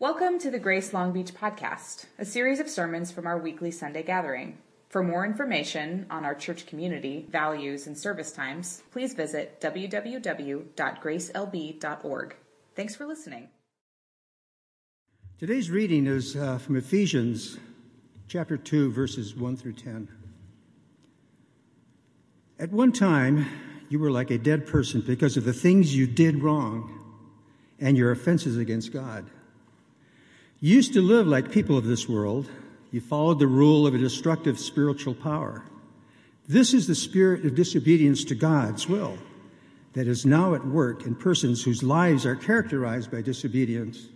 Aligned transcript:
Welcome 0.00 0.38
to 0.38 0.50
the 0.52 0.60
Grace 0.60 0.92
Long 0.92 1.12
Beach 1.12 1.34
podcast, 1.34 2.06
a 2.20 2.24
series 2.24 2.60
of 2.60 2.70
sermons 2.70 3.10
from 3.10 3.26
our 3.26 3.36
weekly 3.36 3.72
Sunday 3.72 4.04
gathering. 4.04 4.58
For 4.90 5.02
more 5.02 5.26
information 5.26 6.06
on 6.08 6.24
our 6.24 6.36
church 6.36 6.66
community, 6.66 7.26
values, 7.28 7.88
and 7.88 7.98
service 7.98 8.30
times, 8.30 8.84
please 8.92 9.14
visit 9.14 9.60
www.gracelb.org. 9.60 12.36
Thanks 12.76 12.94
for 12.94 13.06
listening. 13.06 13.48
Today's 15.36 15.68
reading 15.68 16.06
is 16.06 16.36
uh, 16.36 16.58
from 16.58 16.76
Ephesians 16.76 17.58
chapter 18.28 18.56
2, 18.56 18.92
verses 18.92 19.34
1 19.34 19.56
through 19.56 19.72
10. 19.72 20.06
At 22.60 22.70
one 22.70 22.92
time, 22.92 23.46
you 23.88 23.98
were 23.98 24.12
like 24.12 24.30
a 24.30 24.38
dead 24.38 24.64
person 24.64 25.00
because 25.00 25.36
of 25.36 25.44
the 25.44 25.52
things 25.52 25.96
you 25.96 26.06
did 26.06 26.40
wrong 26.40 26.94
and 27.80 27.98
your 27.98 28.12
offenses 28.12 28.56
against 28.56 28.92
God. 28.92 29.28
You 30.60 30.74
used 30.74 30.94
to 30.94 31.00
live 31.00 31.26
like 31.26 31.52
people 31.52 31.78
of 31.78 31.84
this 31.84 32.08
world. 32.08 32.50
You 32.90 33.00
followed 33.00 33.38
the 33.38 33.46
rule 33.46 33.86
of 33.86 33.94
a 33.94 33.98
destructive 33.98 34.58
spiritual 34.58 35.14
power. 35.14 35.62
This 36.48 36.74
is 36.74 36.86
the 36.86 36.94
spirit 36.94 37.44
of 37.44 37.54
disobedience 37.54 38.24
to 38.24 38.34
God's 38.34 38.88
will 38.88 39.18
that 39.92 40.08
is 40.08 40.26
now 40.26 40.54
at 40.54 40.66
work 40.66 41.06
in 41.06 41.14
persons 41.14 41.62
whose 41.62 41.82
lives 41.82 42.26
are 42.26 42.34
characterized 42.34 43.10
by 43.10 43.22
disobedience. 43.22 44.08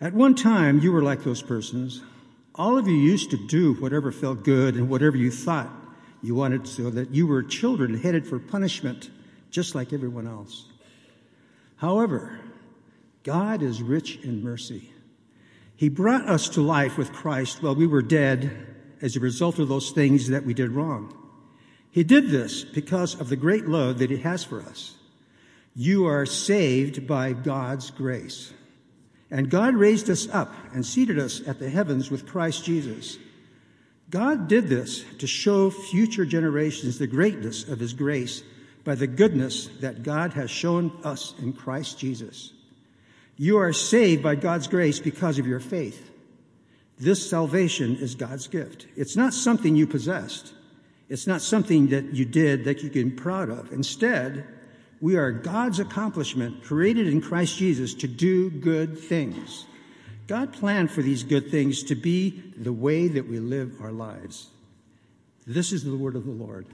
At 0.00 0.12
one 0.12 0.34
time, 0.34 0.80
you 0.80 0.92
were 0.92 1.02
like 1.02 1.24
those 1.24 1.42
persons. 1.42 2.02
All 2.54 2.76
of 2.76 2.86
you 2.86 2.94
used 2.94 3.30
to 3.30 3.46
do 3.46 3.74
whatever 3.74 4.12
felt 4.12 4.44
good 4.44 4.74
and 4.74 4.90
whatever 4.90 5.16
you 5.16 5.30
thought 5.30 5.70
you 6.22 6.34
wanted 6.34 6.66
so 6.66 6.90
that 6.90 7.10
you 7.10 7.26
were 7.26 7.42
children 7.42 7.98
headed 7.98 8.26
for 8.26 8.38
punishment, 8.38 9.10
just 9.50 9.74
like 9.74 9.92
everyone 9.92 10.26
else. 10.26 10.66
However, 11.76 12.38
God 13.22 13.62
is 13.62 13.82
rich 13.82 14.16
in 14.22 14.42
mercy. 14.42 14.90
He 15.76 15.90
brought 15.90 16.28
us 16.28 16.48
to 16.50 16.62
life 16.62 16.96
with 16.96 17.12
Christ 17.12 17.62
while 17.62 17.74
we 17.74 17.86
were 17.86 18.02
dead 18.02 18.66
as 19.02 19.14
a 19.14 19.20
result 19.20 19.58
of 19.58 19.68
those 19.68 19.90
things 19.90 20.28
that 20.28 20.44
we 20.44 20.54
did 20.54 20.70
wrong. 20.70 21.14
He 21.90 22.02
did 22.02 22.30
this 22.30 22.64
because 22.64 23.18
of 23.20 23.28
the 23.28 23.36
great 23.36 23.66
love 23.66 23.98
that 23.98 24.10
He 24.10 24.18
has 24.18 24.42
for 24.42 24.60
us. 24.62 24.96
You 25.74 26.06
are 26.06 26.24
saved 26.24 27.06
by 27.06 27.34
God's 27.34 27.90
grace. 27.90 28.52
And 29.30 29.50
God 29.50 29.74
raised 29.74 30.08
us 30.08 30.28
up 30.28 30.54
and 30.72 30.86
seated 30.86 31.18
us 31.18 31.46
at 31.46 31.58
the 31.58 31.68
heavens 31.68 32.10
with 32.10 32.26
Christ 32.26 32.64
Jesus. 32.64 33.18
God 34.08 34.48
did 34.48 34.68
this 34.68 35.04
to 35.18 35.26
show 35.26 35.68
future 35.68 36.24
generations 36.24 36.98
the 36.98 37.06
greatness 37.06 37.68
of 37.68 37.80
His 37.80 37.92
grace 37.92 38.42
by 38.84 38.94
the 38.94 39.06
goodness 39.06 39.66
that 39.80 40.02
God 40.02 40.32
has 40.34 40.50
shown 40.50 40.92
us 41.02 41.34
in 41.40 41.52
Christ 41.52 41.98
Jesus. 41.98 42.52
You 43.36 43.58
are 43.58 43.72
saved 43.72 44.22
by 44.22 44.34
God's 44.34 44.66
grace 44.66 44.98
because 44.98 45.38
of 45.38 45.46
your 45.46 45.60
faith. 45.60 46.10
This 46.98 47.28
salvation 47.28 47.96
is 47.96 48.14
God's 48.14 48.48
gift. 48.48 48.86
It's 48.96 49.16
not 49.16 49.34
something 49.34 49.76
you 49.76 49.86
possessed. 49.86 50.54
It's 51.08 51.26
not 51.26 51.42
something 51.42 51.88
that 51.88 52.14
you 52.14 52.24
did 52.24 52.64
that 52.64 52.82
you 52.82 52.90
can 52.90 53.10
be 53.10 53.16
proud 53.16 53.50
of. 53.50 53.72
Instead, 53.72 54.46
we 55.00 55.16
are 55.16 55.30
God's 55.30 55.78
accomplishment 55.78 56.64
created 56.64 57.06
in 57.06 57.20
Christ 57.20 57.58
Jesus 57.58 57.92
to 57.94 58.08
do 58.08 58.50
good 58.50 58.98
things. 58.98 59.66
God 60.26 60.52
planned 60.52 60.90
for 60.90 61.02
these 61.02 61.22
good 61.22 61.50
things 61.50 61.82
to 61.84 61.94
be 61.94 62.42
the 62.56 62.72
way 62.72 63.06
that 63.08 63.28
we 63.28 63.38
live 63.38 63.80
our 63.80 63.92
lives. 63.92 64.48
This 65.46 65.72
is 65.72 65.84
the 65.84 65.96
word 65.96 66.16
of 66.16 66.24
the 66.24 66.32
Lord. 66.32 66.66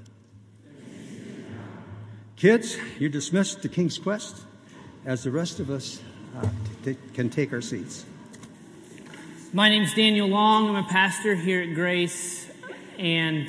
Kids, 2.36 2.77
you're 2.98 3.10
dismissed 3.10 3.62
to 3.62 3.68
King's 3.68 3.98
Quest 3.98 4.42
as 5.05 5.24
the 5.24 5.30
rest 5.30 5.60
of 5.60 5.68
us 5.68 6.00
can 7.14 7.30
take 7.30 7.52
our 7.52 7.61
seats. 7.61 8.05
My 9.52 9.69
name 9.69 9.83
is 9.83 9.94
Daniel 9.94 10.28
Long. 10.28 10.69
I'm 10.69 10.84
a 10.84 10.89
pastor 10.89 11.34
here 11.34 11.62
at 11.62 11.74
Grace. 11.74 12.50
And 12.98 13.48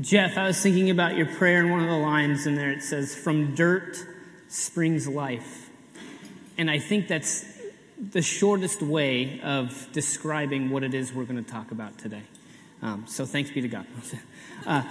Jeff, 0.00 0.36
I 0.36 0.46
was 0.46 0.60
thinking 0.60 0.90
about 0.90 1.16
your 1.16 1.26
prayer 1.26 1.60
and 1.60 1.70
one 1.70 1.80
of 1.80 1.88
the 1.88 1.96
lines 1.96 2.46
in 2.46 2.54
there. 2.54 2.72
It 2.72 2.82
says, 2.82 3.14
From 3.14 3.54
dirt 3.54 3.96
springs 4.48 5.06
life. 5.06 5.70
And 6.58 6.70
I 6.70 6.78
think 6.78 7.08
that's 7.08 7.44
the 7.98 8.22
shortest 8.22 8.82
way 8.82 9.40
of 9.42 9.88
describing 9.92 10.70
what 10.70 10.82
it 10.82 10.94
is 10.94 11.12
we're 11.12 11.24
going 11.24 11.42
to 11.42 11.50
talk 11.50 11.70
about 11.70 11.98
today. 11.98 12.22
Um, 12.82 13.04
so 13.06 13.24
thanks 13.24 13.50
be 13.50 13.60
to 13.60 13.68
God. 13.68 13.86
Uh, 14.64 14.84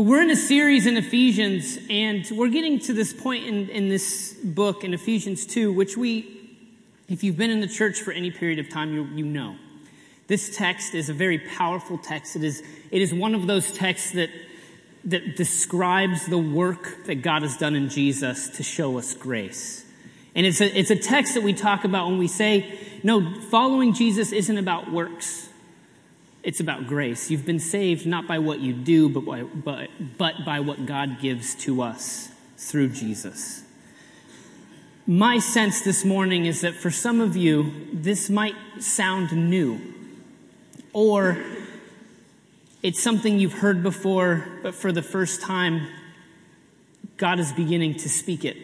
but 0.00 0.06
we're 0.06 0.22
in 0.22 0.30
a 0.30 0.34
series 0.34 0.86
in 0.86 0.96
Ephesians, 0.96 1.76
and 1.90 2.26
we're 2.30 2.48
getting 2.48 2.78
to 2.78 2.94
this 2.94 3.12
point 3.12 3.44
in, 3.44 3.68
in 3.68 3.90
this 3.90 4.34
book 4.42 4.82
in 4.82 4.94
Ephesians 4.94 5.44
2, 5.44 5.74
which 5.74 5.94
we, 5.94 6.56
if 7.10 7.22
you've 7.22 7.36
been 7.36 7.50
in 7.50 7.60
the 7.60 7.66
church 7.66 8.00
for 8.00 8.10
any 8.10 8.30
period 8.30 8.58
of 8.58 8.70
time, 8.70 8.94
you, 8.94 9.04
you 9.14 9.26
know. 9.26 9.56
This 10.26 10.56
text 10.56 10.94
is 10.94 11.10
a 11.10 11.12
very 11.12 11.38
powerful 11.38 11.98
text. 11.98 12.34
It 12.34 12.44
is, 12.44 12.62
it 12.90 13.02
is 13.02 13.12
one 13.12 13.34
of 13.34 13.46
those 13.46 13.72
texts 13.72 14.12
that, 14.12 14.30
that 15.04 15.36
describes 15.36 16.24
the 16.24 16.38
work 16.38 17.04
that 17.04 17.16
God 17.16 17.42
has 17.42 17.58
done 17.58 17.74
in 17.74 17.90
Jesus 17.90 18.48
to 18.56 18.62
show 18.62 18.96
us 18.96 19.12
grace. 19.12 19.84
And 20.34 20.46
it's 20.46 20.62
a, 20.62 20.78
it's 20.78 20.90
a 20.90 20.96
text 20.96 21.34
that 21.34 21.42
we 21.42 21.52
talk 21.52 21.84
about 21.84 22.08
when 22.08 22.16
we 22.16 22.26
say, 22.26 22.78
no, 23.02 23.38
following 23.50 23.92
Jesus 23.92 24.32
isn't 24.32 24.56
about 24.56 24.90
works. 24.90 25.49
It's 26.42 26.60
about 26.60 26.86
grace. 26.86 27.30
You've 27.30 27.44
been 27.44 27.60
saved 27.60 28.06
not 28.06 28.26
by 28.26 28.38
what 28.38 28.60
you 28.60 28.72
do, 28.72 29.08
but 29.08 29.24
by, 29.24 29.42
but, 29.42 29.90
but 30.16 30.44
by 30.44 30.60
what 30.60 30.86
God 30.86 31.20
gives 31.20 31.54
to 31.56 31.82
us 31.82 32.30
through 32.56 32.90
Jesus. 32.90 33.62
My 35.06 35.38
sense 35.38 35.82
this 35.82 36.04
morning 36.04 36.46
is 36.46 36.60
that 36.60 36.74
for 36.74 36.90
some 36.90 37.20
of 37.20 37.36
you, 37.36 37.88
this 37.92 38.30
might 38.30 38.54
sound 38.78 39.32
new, 39.50 39.80
or 40.92 41.36
it's 42.82 43.02
something 43.02 43.38
you've 43.38 43.54
heard 43.54 43.82
before, 43.82 44.46
but 44.62 44.74
for 44.74 44.92
the 44.92 45.02
first 45.02 45.42
time, 45.42 45.88
God 47.16 47.38
is 47.38 47.52
beginning 47.52 47.96
to 47.96 48.08
speak 48.08 48.44
it 48.44 48.56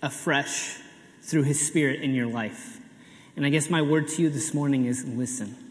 afresh 0.00 0.78
through 1.22 1.42
His 1.42 1.66
Spirit 1.66 2.00
in 2.00 2.14
your 2.14 2.26
life. 2.26 2.80
And 3.36 3.44
I 3.44 3.50
guess 3.50 3.68
my 3.68 3.82
word 3.82 4.08
to 4.08 4.22
you 4.22 4.30
this 4.30 4.54
morning 4.54 4.86
is 4.86 5.04
listen. 5.04 5.67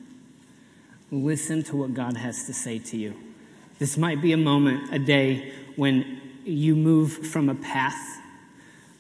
Listen 1.12 1.63
to 1.63 1.78
what 1.78 1.94
God 1.94 2.18
has 2.18 2.45
to 2.45 2.53
say 2.53 2.79
to 2.79 2.97
you. 2.97 3.16
This 3.79 3.97
might 3.97 4.22
be 4.22 4.34
a 4.34 4.38
moment, 4.38 4.94
a 4.94 5.00
day, 5.00 5.53
when 5.75 6.22
you 6.44 6.75
move 6.75 7.28
from 7.28 7.50
a 7.50 7.56
path 7.56 8.19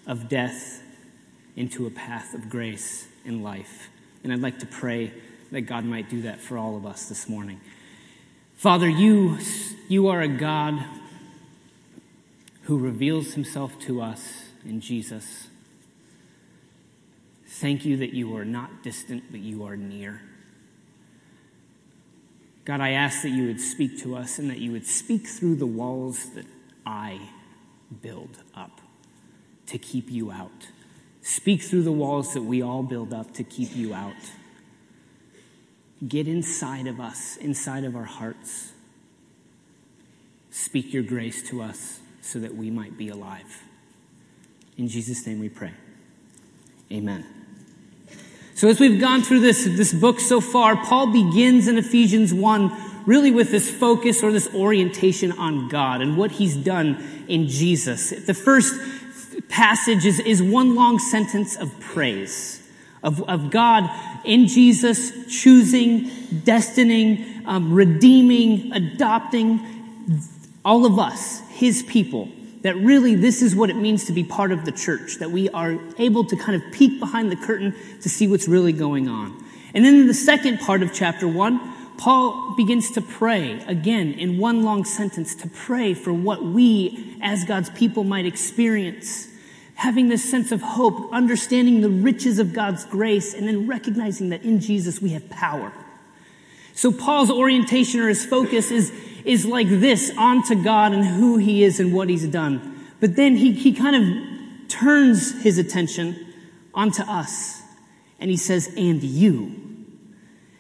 of 0.05 0.29
death 0.29 0.81
into 1.55 1.85
a 1.87 1.89
path 1.89 2.33
of 2.33 2.49
grace 2.49 3.07
and 3.25 3.43
life. 3.43 3.89
And 4.23 4.31
I'd 4.31 4.41
like 4.41 4.59
to 4.59 4.65
pray 4.65 5.11
that 5.51 5.61
God 5.61 5.83
might 5.85 6.09
do 6.09 6.21
that 6.21 6.39
for 6.39 6.57
all 6.57 6.77
of 6.77 6.85
us 6.85 7.09
this 7.09 7.27
morning. 7.27 7.59
Father, 8.55 8.87
you, 8.87 9.37
you 9.87 10.07
are 10.07 10.21
a 10.21 10.27
God 10.27 10.83
who 12.63 12.77
reveals 12.77 13.33
himself 13.33 13.79
to 13.79 14.01
us 14.01 14.45
in 14.65 14.81
Jesus. 14.81 15.47
Thank 17.47 17.85
you 17.85 17.97
that 17.97 18.13
you 18.13 18.35
are 18.35 18.45
not 18.45 18.83
distant, 18.83 19.23
but 19.31 19.39
you 19.39 19.65
are 19.65 19.77
near. 19.77 20.21
God, 22.67 22.81
I 22.81 22.91
ask 22.91 23.21
that 23.21 23.29
you 23.29 23.47
would 23.47 23.61
speak 23.61 23.97
to 23.99 24.17
us 24.17 24.39
and 24.39 24.49
that 24.49 24.57
you 24.57 24.73
would 24.73 24.85
speak 24.85 25.25
through 25.25 25.55
the 25.55 25.65
walls 25.65 26.31
that 26.31 26.45
I 26.85 27.17
build 28.01 28.39
up 28.53 28.81
to 29.67 29.77
keep 29.77 30.11
you 30.11 30.33
out. 30.33 30.67
Speak 31.21 31.61
through 31.61 31.83
the 31.83 31.93
walls 31.93 32.33
that 32.33 32.41
we 32.41 32.61
all 32.61 32.83
build 32.83 33.13
up 33.13 33.33
to 33.35 33.45
keep 33.45 33.73
you 33.73 33.93
out. 33.93 34.33
Get 36.05 36.27
inside 36.27 36.87
of 36.87 36.99
us, 36.99 37.37
inside 37.37 37.85
of 37.85 37.95
our 37.95 38.03
hearts. 38.03 38.73
Speak 40.51 40.93
your 40.93 41.03
grace 41.03 41.47
to 41.47 41.61
us 41.61 42.01
so 42.21 42.37
that 42.37 42.53
we 42.53 42.69
might 42.69 42.97
be 42.97 43.07
alive. 43.07 43.63
In 44.77 44.89
Jesus' 44.89 45.25
name 45.25 45.39
we 45.39 45.47
pray. 45.47 45.71
Amen. 46.91 47.36
So 48.57 48.67
as 48.69 48.79
we've 48.79 48.99
gone 48.99 49.21
through 49.21 49.41
this, 49.41 49.65
this 49.65 49.93
book 49.93 50.19
so 50.19 50.41
far, 50.41 50.75
Paul 50.83 51.13
begins 51.13 51.67
in 51.67 51.77
Ephesians 51.77 52.33
1 52.33 53.05
really 53.05 53.29
with 53.29 53.51
this 53.51 53.69
focus 53.69 54.23
or 54.23 54.31
this 54.31 54.51
orientation 54.51 55.31
on 55.33 55.67
God 55.67 56.01
and 56.01 56.17
what 56.17 56.31
he's 56.31 56.55
done 56.55 56.97
in 57.27 57.47
Jesus. 57.49 58.09
The 58.09 58.33
first 58.33 58.73
passage 59.47 60.07
is, 60.07 60.19
is 60.19 60.41
one 60.41 60.73
long 60.73 60.97
sentence 60.97 61.55
of 61.55 61.79
praise 61.79 62.67
of, 63.03 63.21
of 63.29 63.51
God 63.51 63.87
in 64.25 64.47
Jesus 64.47 65.11
choosing, 65.27 66.05
destining, 66.41 67.45
um, 67.45 67.71
redeeming, 67.71 68.73
adopting 68.73 69.59
all 70.65 70.87
of 70.87 70.97
us, 70.97 71.41
his 71.49 71.83
people 71.83 72.27
that 72.63 72.75
really 72.75 73.15
this 73.15 73.41
is 73.41 73.55
what 73.55 73.69
it 73.69 73.75
means 73.75 74.05
to 74.05 74.13
be 74.13 74.23
part 74.23 74.51
of 74.51 74.65
the 74.65 74.71
church, 74.71 75.17
that 75.19 75.31
we 75.31 75.49
are 75.49 75.79
able 75.97 76.23
to 76.25 76.35
kind 76.35 76.61
of 76.61 76.71
peek 76.71 76.99
behind 76.99 77.31
the 77.31 77.35
curtain 77.35 77.75
to 78.01 78.09
see 78.09 78.27
what's 78.27 78.47
really 78.47 78.73
going 78.73 79.07
on. 79.07 79.43
And 79.73 79.85
then 79.85 79.95
in 79.95 80.07
the 80.07 80.13
second 80.13 80.59
part 80.59 80.81
of 80.81 80.93
chapter 80.93 81.27
one, 81.27 81.59
Paul 81.97 82.55
begins 82.55 82.91
to 82.91 83.01
pray 83.01 83.59
again 83.67 84.13
in 84.13 84.37
one 84.37 84.63
long 84.63 84.85
sentence 84.85 85.33
to 85.35 85.47
pray 85.49 85.93
for 85.93 86.13
what 86.13 86.43
we 86.43 87.17
as 87.21 87.43
God's 87.43 87.69
people 87.71 88.03
might 88.03 88.25
experience. 88.25 89.27
having 89.77 90.09
this 90.09 90.27
sense 90.27 90.51
of 90.51 90.59
hope, 90.59 91.13
understanding 91.13 91.81
the 91.81 91.89
riches 91.89 92.39
of 92.39 92.51
God's 92.51 92.83
grace, 92.83 93.35
and 93.35 93.47
then 93.47 93.67
recognizing 93.67 94.29
that 94.29 94.43
in 94.43 94.59
Jesus 94.59 94.99
we 94.99 95.09
have 95.09 95.29
power. 95.29 95.71
So 96.73 96.91
Paul's 96.91 97.29
orientation 97.29 97.99
or 97.99 98.09
his 98.09 98.25
focus 98.25 98.71
is, 98.71 98.91
is 99.27 99.45
like 99.45 99.67
this 99.69 100.11
onto 100.17 100.55
God 100.63 100.93
and 100.93 101.05
who 101.05 101.37
he 101.37 101.63
is 101.63 101.79
and 101.79 101.93
what 101.93 102.09
he's 102.09 102.27
done. 102.27 102.85
But 102.99 103.15
then 103.15 103.35
he, 103.35 103.51
he 103.51 103.73
kind 103.73 103.95
of 103.95 104.69
turns 104.69 105.43
his 105.43 105.57
attention 105.57 106.33
onto 106.73 107.03
us 107.03 107.61
and 108.19 108.31
he 108.31 108.37
says, 108.37 108.73
and 108.75 109.03
you. 109.03 109.63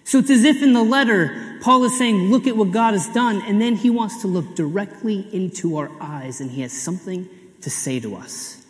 So 0.03 0.19
it's 0.19 0.29
as 0.29 0.43
if 0.43 0.61
in 0.61 0.73
the 0.73 0.83
letter, 0.83 1.57
Paul 1.61 1.83
is 1.85 1.97
saying, 1.97 2.29
look 2.29 2.47
at 2.47 2.55
what 2.55 2.71
God 2.71 2.93
has 2.93 3.09
done. 3.09 3.41
And 3.47 3.61
then 3.61 3.75
he 3.75 3.89
wants 3.89 4.21
to 4.21 4.27
look 4.27 4.55
directly 4.55 5.27
into 5.33 5.77
our 5.77 5.91
eyes 5.99 6.39
and 6.39 6.51
he 6.51 6.61
has 6.61 6.71
something 6.71 7.27
to 7.61 7.69
say 7.69 7.99
to 7.99 8.15
us. 8.15 8.65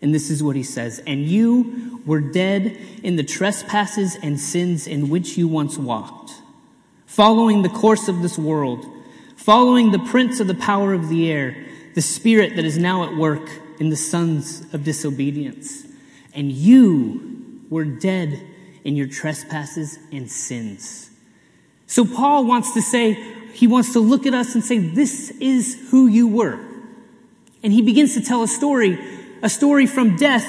And 0.00 0.14
this 0.14 0.30
is 0.30 0.42
what 0.42 0.54
he 0.54 0.62
says. 0.62 1.02
And 1.06 1.26
you 1.26 2.00
were 2.06 2.20
dead 2.20 2.76
in 3.02 3.16
the 3.16 3.24
trespasses 3.24 4.16
and 4.22 4.38
sins 4.38 4.86
in 4.86 5.08
which 5.08 5.36
you 5.36 5.48
once 5.48 5.76
walked, 5.76 6.32
following 7.06 7.62
the 7.62 7.68
course 7.68 8.06
of 8.06 8.22
this 8.22 8.38
world, 8.38 8.86
following 9.38 9.92
the 9.92 9.98
prince 10.00 10.40
of 10.40 10.48
the 10.48 10.54
power 10.54 10.92
of 10.92 11.08
the 11.08 11.30
air, 11.30 11.56
the 11.94 12.02
spirit 12.02 12.56
that 12.56 12.64
is 12.64 12.76
now 12.76 13.04
at 13.04 13.16
work 13.16 13.48
in 13.78 13.88
the 13.88 13.96
sons 13.96 14.62
of 14.74 14.82
disobedience. 14.82 15.86
And 16.34 16.50
you 16.50 17.62
were 17.70 17.84
dead 17.84 18.44
in 18.84 18.96
your 18.96 19.06
trespasses 19.06 19.98
and 20.12 20.28
sins. 20.28 21.10
So 21.86 22.04
Paul 22.04 22.44
wants 22.46 22.74
to 22.74 22.82
say, 22.82 23.12
he 23.52 23.68
wants 23.68 23.92
to 23.92 24.00
look 24.00 24.26
at 24.26 24.34
us 24.34 24.54
and 24.54 24.62
say, 24.62 24.78
this 24.78 25.30
is 25.40 25.88
who 25.90 26.08
you 26.08 26.26
were. 26.26 26.58
And 27.62 27.72
he 27.72 27.80
begins 27.80 28.14
to 28.14 28.20
tell 28.20 28.42
a 28.42 28.48
story, 28.48 28.98
a 29.42 29.48
story 29.48 29.86
from 29.86 30.16
death 30.16 30.46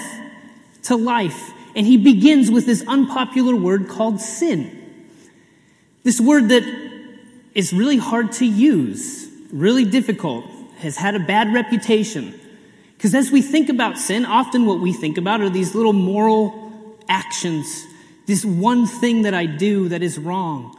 to 0.83 0.95
life. 0.95 1.51
And 1.75 1.85
he 1.85 1.97
begins 1.97 2.49
with 2.49 2.65
this 2.65 2.83
unpopular 2.87 3.55
word 3.55 3.87
called 3.87 4.19
sin. 4.19 4.75
This 6.03 6.19
word 6.19 6.49
that 6.49 6.88
is 7.59 7.73
really 7.73 7.97
hard 7.97 8.31
to 8.31 8.45
use, 8.45 9.29
really 9.51 9.83
difficult, 9.83 10.45
has 10.77 10.95
had 10.95 11.13
a 11.13 11.19
bad 11.19 11.53
reputation. 11.53 12.33
Because 12.95 13.13
as 13.13 13.31
we 13.31 13.41
think 13.41 13.67
about 13.67 13.97
sin, 13.97 14.25
often 14.25 14.65
what 14.65 14.79
we 14.79 14.93
think 14.93 15.17
about 15.17 15.41
are 15.41 15.49
these 15.49 15.75
little 15.75 15.91
moral 15.91 16.97
actions, 17.09 17.85
this 18.27 18.45
one 18.45 18.87
thing 18.87 19.23
that 19.23 19.33
I 19.33 19.45
do 19.45 19.89
that 19.89 20.01
is 20.01 20.17
wrong, 20.17 20.73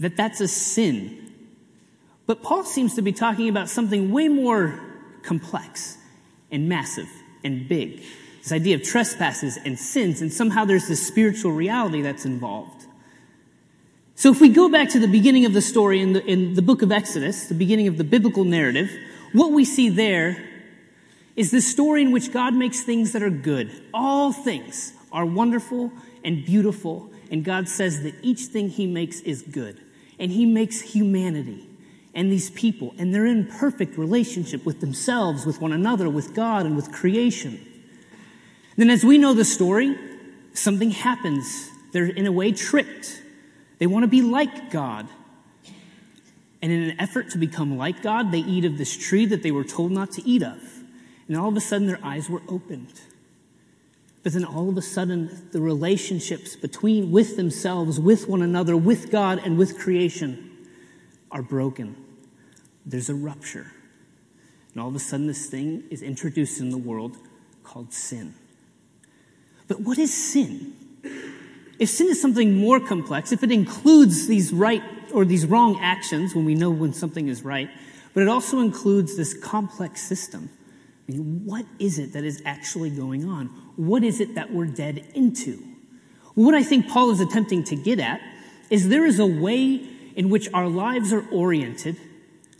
that 0.00 0.14
that's 0.14 0.42
a 0.42 0.48
sin. 0.48 1.32
But 2.26 2.42
Paul 2.42 2.64
seems 2.64 2.94
to 2.96 3.02
be 3.02 3.12
talking 3.12 3.48
about 3.48 3.70
something 3.70 4.12
way 4.12 4.28
more 4.28 4.78
complex 5.22 5.96
and 6.50 6.68
massive 6.68 7.08
and 7.42 7.66
big. 7.66 8.02
This 8.42 8.52
idea 8.52 8.76
of 8.76 8.82
trespasses 8.82 9.58
and 9.64 9.78
sins, 9.78 10.20
and 10.20 10.30
somehow 10.30 10.66
there's 10.66 10.88
this 10.88 11.06
spiritual 11.06 11.52
reality 11.52 12.02
that's 12.02 12.26
involved. 12.26 12.84
So 14.22 14.30
if 14.30 14.40
we 14.40 14.50
go 14.50 14.68
back 14.68 14.88
to 14.90 15.00
the 15.00 15.08
beginning 15.08 15.46
of 15.46 15.52
the 15.52 15.60
story 15.60 16.00
in 16.00 16.12
the, 16.12 16.24
in 16.24 16.54
the 16.54 16.62
book 16.62 16.82
of 16.82 16.92
Exodus, 16.92 17.48
the 17.48 17.56
beginning 17.56 17.88
of 17.88 17.98
the 17.98 18.04
biblical 18.04 18.44
narrative, 18.44 18.88
what 19.32 19.50
we 19.50 19.64
see 19.64 19.88
there 19.88 20.40
is 21.34 21.50
the 21.50 21.60
story 21.60 22.02
in 22.02 22.12
which 22.12 22.32
God 22.32 22.54
makes 22.54 22.82
things 22.82 23.10
that 23.14 23.22
are 23.24 23.30
good. 23.30 23.82
All 23.92 24.32
things 24.32 24.92
are 25.10 25.26
wonderful 25.26 25.90
and 26.22 26.44
beautiful, 26.44 27.10
and 27.32 27.44
God 27.44 27.68
says 27.68 28.04
that 28.04 28.14
each 28.22 28.42
thing 28.42 28.68
He 28.68 28.86
makes 28.86 29.18
is 29.22 29.42
good. 29.42 29.80
And 30.20 30.30
He 30.30 30.46
makes 30.46 30.80
humanity 30.80 31.68
and 32.14 32.30
these 32.30 32.48
people, 32.50 32.94
and 32.98 33.12
they're 33.12 33.26
in 33.26 33.46
perfect 33.46 33.98
relationship 33.98 34.64
with 34.64 34.80
themselves, 34.80 35.44
with 35.44 35.60
one 35.60 35.72
another, 35.72 36.08
with 36.08 36.32
God, 36.32 36.64
and 36.64 36.76
with 36.76 36.92
creation. 36.92 37.58
Then, 38.76 38.88
as 38.88 39.04
we 39.04 39.18
know 39.18 39.34
the 39.34 39.44
story, 39.44 39.98
something 40.54 40.92
happens. 40.92 41.70
They're 41.90 42.06
in 42.06 42.28
a 42.28 42.32
way 42.32 42.52
tricked. 42.52 43.21
They 43.82 43.88
want 43.88 44.04
to 44.04 44.08
be 44.08 44.22
like 44.22 44.70
God. 44.70 45.08
And 46.62 46.70
in 46.70 46.82
an 46.84 47.00
effort 47.00 47.30
to 47.30 47.38
become 47.38 47.76
like 47.76 48.00
God, 48.00 48.30
they 48.30 48.38
eat 48.38 48.64
of 48.64 48.78
this 48.78 48.96
tree 48.96 49.26
that 49.26 49.42
they 49.42 49.50
were 49.50 49.64
told 49.64 49.90
not 49.90 50.12
to 50.12 50.22
eat 50.22 50.44
of. 50.44 50.62
And 51.26 51.36
all 51.36 51.48
of 51.48 51.56
a 51.56 51.60
sudden, 51.60 51.88
their 51.88 51.98
eyes 52.00 52.30
were 52.30 52.42
opened. 52.48 53.00
But 54.22 54.34
then 54.34 54.44
all 54.44 54.68
of 54.68 54.76
a 54.76 54.82
sudden, 54.82 55.48
the 55.50 55.60
relationships 55.60 56.54
between, 56.54 57.10
with 57.10 57.34
themselves, 57.34 57.98
with 57.98 58.28
one 58.28 58.40
another, 58.40 58.76
with 58.76 59.10
God, 59.10 59.40
and 59.44 59.58
with 59.58 59.76
creation 59.76 60.68
are 61.32 61.42
broken. 61.42 61.96
There's 62.86 63.08
a 63.08 63.16
rupture. 63.16 63.72
And 64.74 64.80
all 64.80 64.90
of 64.90 64.94
a 64.94 65.00
sudden, 65.00 65.26
this 65.26 65.46
thing 65.46 65.82
is 65.90 66.02
introduced 66.02 66.60
in 66.60 66.70
the 66.70 66.78
world 66.78 67.16
called 67.64 67.92
sin. 67.92 68.34
But 69.66 69.80
what 69.80 69.98
is 69.98 70.14
sin? 70.14 70.76
If 71.82 71.88
sin 71.88 72.06
is 72.06 72.22
something 72.22 72.58
more 72.58 72.78
complex, 72.78 73.32
if 73.32 73.42
it 73.42 73.50
includes 73.50 74.28
these 74.28 74.52
right 74.52 74.84
or 75.12 75.24
these 75.24 75.44
wrong 75.44 75.80
actions 75.80 76.32
when 76.32 76.44
we 76.44 76.54
know 76.54 76.70
when 76.70 76.92
something 76.92 77.26
is 77.26 77.42
right, 77.42 77.68
but 78.14 78.22
it 78.22 78.28
also 78.28 78.60
includes 78.60 79.16
this 79.16 79.34
complex 79.34 80.00
system. 80.00 80.48
I 81.08 81.10
mean, 81.10 81.42
what 81.44 81.66
is 81.80 81.98
it 81.98 82.12
that 82.12 82.22
is 82.22 82.40
actually 82.44 82.90
going 82.90 83.28
on? 83.28 83.46
What 83.74 84.04
is 84.04 84.20
it 84.20 84.36
that 84.36 84.52
we're 84.52 84.66
dead 84.66 85.04
into? 85.16 85.60
What 86.36 86.54
I 86.54 86.62
think 86.62 86.88
Paul 86.88 87.10
is 87.10 87.20
attempting 87.20 87.64
to 87.64 87.74
get 87.74 87.98
at 87.98 88.20
is 88.70 88.88
there 88.88 89.04
is 89.04 89.18
a 89.18 89.26
way 89.26 89.84
in 90.14 90.30
which 90.30 90.48
our 90.54 90.68
lives 90.68 91.12
are 91.12 91.28
oriented 91.30 91.96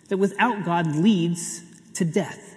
that 0.08 0.16
without 0.16 0.64
God 0.64 0.96
leads 0.96 1.62
to 1.94 2.04
death. 2.04 2.56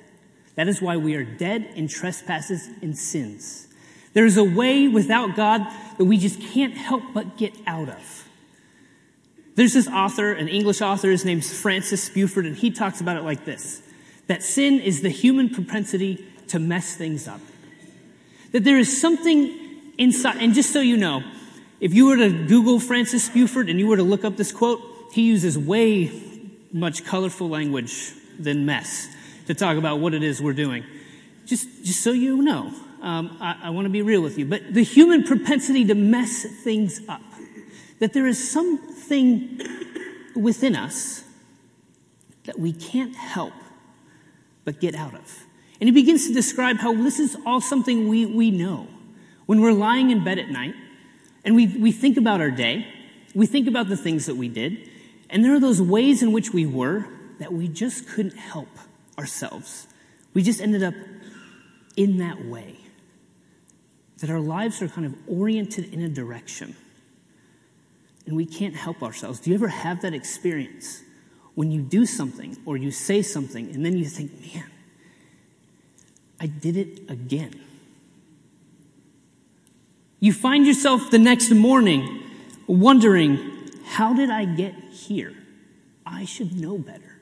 That 0.56 0.67
is 0.67 0.81
why 0.81 0.97
we 0.97 1.13
are 1.13 1.23
dead 1.23 1.69
in 1.75 1.88
trespasses 1.88 2.67
and 2.81 2.97
sins. 2.97 3.67
There 4.15 4.25
is 4.25 4.38
a 4.38 4.44
way 4.44 4.88
without 4.88 5.35
God 5.35 5.67
that 5.97 6.06
we 6.06 6.17
just 6.17 6.41
can't 6.41 6.73
help 6.73 7.03
but 7.13 7.38
get 7.38 7.53
out 7.67 7.89
of. 7.89 8.27
There's 9.56 9.73
this 9.73 9.89
author, 9.89 10.31
an 10.31 10.47
English 10.47 10.81
author, 10.81 11.12
his 11.12 11.25
name's 11.25 11.53
Francis 11.62 12.09
Spufford, 12.09 12.47
and 12.47 12.56
he 12.56 12.71
talks 12.71 13.01
about 13.01 13.17
it 13.17 13.23
like 13.23 13.45
this 13.45 13.81
that 14.27 14.41
sin 14.41 14.79
is 14.79 15.01
the 15.01 15.09
human 15.09 15.50
propensity 15.50 16.25
to 16.47 16.57
mess 16.57 16.95
things 16.95 17.27
up. 17.27 17.41
That 18.53 18.63
there 18.63 18.77
is 18.77 19.00
something 19.00 19.94
inside, 19.97 20.38
and 20.38 20.53
just 20.53 20.71
so 20.71 20.79
you 20.79 20.97
know, 20.97 21.21
if 21.81 21.94
you 21.94 22.07
were 22.07 22.15
to 22.15 22.29
Google 22.47 22.79
Francis 22.79 23.29
Spufford 23.29 23.69
and 23.69 23.79
you 23.79 23.88
were 23.88 23.97
to 23.97 24.03
look 24.03 24.23
up 24.23 24.38
this 24.38 24.51
quote, 24.51 24.81
he 25.12 25.23
uses 25.23 25.57
way 25.57 26.09
much 26.71 27.03
colorful 27.06 27.50
language 27.50 28.13
than 28.39 28.65
mess 28.65 29.09
to 29.47 29.53
talk 29.53 29.77
about 29.77 30.00
what 30.00 30.13
it 30.13 30.23
is 30.23 30.41
we're 30.41 30.53
doing. 30.53 30.85
Just, 31.45 31.67
just 31.83 32.01
so 32.01 32.12
you 32.12 32.41
know, 32.41 32.73
um, 33.06 33.38
I, 33.40 33.56
I 33.66 33.69
want 33.69 33.86
to 33.86 33.90
be 33.90 34.02
real 34.02 34.22
with 34.22 34.38
you. 34.38 34.46
But 34.46 34.74
the 34.74 34.84
human 34.84 35.24
propensity 35.24 35.86
to 35.86 35.96
mess 35.96 36.44
things 36.63 37.01
up, 37.08 37.22
that 38.00 38.13
there 38.13 38.25
is 38.25 38.51
something 38.51 39.62
within 40.36 40.75
us 40.75 41.24
that 42.46 42.60
we 42.60 42.74
can't 42.74 43.15
help 43.15 43.53
but 44.65 44.82
get 44.82 44.96
out 44.96 45.13
of. 45.13 45.46
And 45.79 45.88
he 45.88 45.91
begins 45.94 46.27
to 46.27 46.34
describe 46.34 46.77
how 46.77 46.94
this 46.94 47.20
is 47.20 47.38
all 47.46 47.62
something 47.62 48.10
we, 48.10 48.25
we 48.25 48.50
know. 48.50 48.88
When 49.46 49.62
we're 49.62 49.74
lying 49.74 50.10
in 50.10 50.24
bed 50.24 50.39
at 50.39 50.50
night 50.50 50.74
and 51.44 51.56
we, 51.56 51.68
we 51.68 51.91
think 51.91 52.18
about 52.18 52.41
our 52.41 52.50
day, 52.50 52.88
we 53.36 53.46
think 53.46 53.68
about 53.68 53.88
the 53.88 53.98
things 53.98 54.25
that 54.25 54.36
we 54.36 54.48
did, 54.48 54.89
and 55.29 55.44
there 55.44 55.53
are 55.53 55.60
those 55.60 55.82
ways 55.82 56.24
in 56.24 56.32
which 56.32 56.51
we 56.51 56.65
were 56.65 57.06
that 57.39 57.53
we 57.53 57.68
just 57.68 58.08
couldn't 58.08 58.38
help 58.38 58.70
ourselves. 59.20 59.88
We 60.34 60.41
just 60.41 60.62
ended 60.62 60.82
up 60.82 60.96
in 61.96 62.18
that 62.18 62.46
way. 62.46 62.77
That 64.19 64.29
our 64.29 64.39
lives 64.39 64.81
are 64.81 64.88
kind 64.88 65.05
of 65.05 65.15
oriented 65.27 65.93
in 65.93 66.01
a 66.01 66.10
direction. 66.10 66.75
And 68.25 68.36
we 68.36 68.45
can't 68.45 68.75
help 68.75 69.03
ourselves. 69.03 69.39
Do 69.39 69.50
you 69.50 69.55
ever 69.55 69.67
have 69.67 70.01
that 70.01 70.13
experience 70.13 71.03
when 71.53 71.72
you 71.72 71.81
do 71.81 72.05
something 72.05 72.57
or 72.65 72.77
you 72.77 72.91
say 72.91 73.22
something 73.22 73.69
and 73.74 73.86
then 73.86 73.98
you 73.98 74.05
think, 74.05 74.31
man, 74.41 74.69
I 76.39 76.48
did 76.48 76.77
it 76.77 77.10
again? 77.10 77.53
You 80.19 80.34
find 80.34 80.65
yourself 80.65 81.12
the 81.12 81.19
next 81.19 81.51
morning 81.51 82.24
wondering, 82.67 83.69
how 83.86 84.13
did 84.13 84.29
I 84.31 84.45
get 84.45 84.74
here? 84.91 85.34
I 86.05 86.25
should 86.25 86.60
know 86.60 86.77
better. 86.77 87.19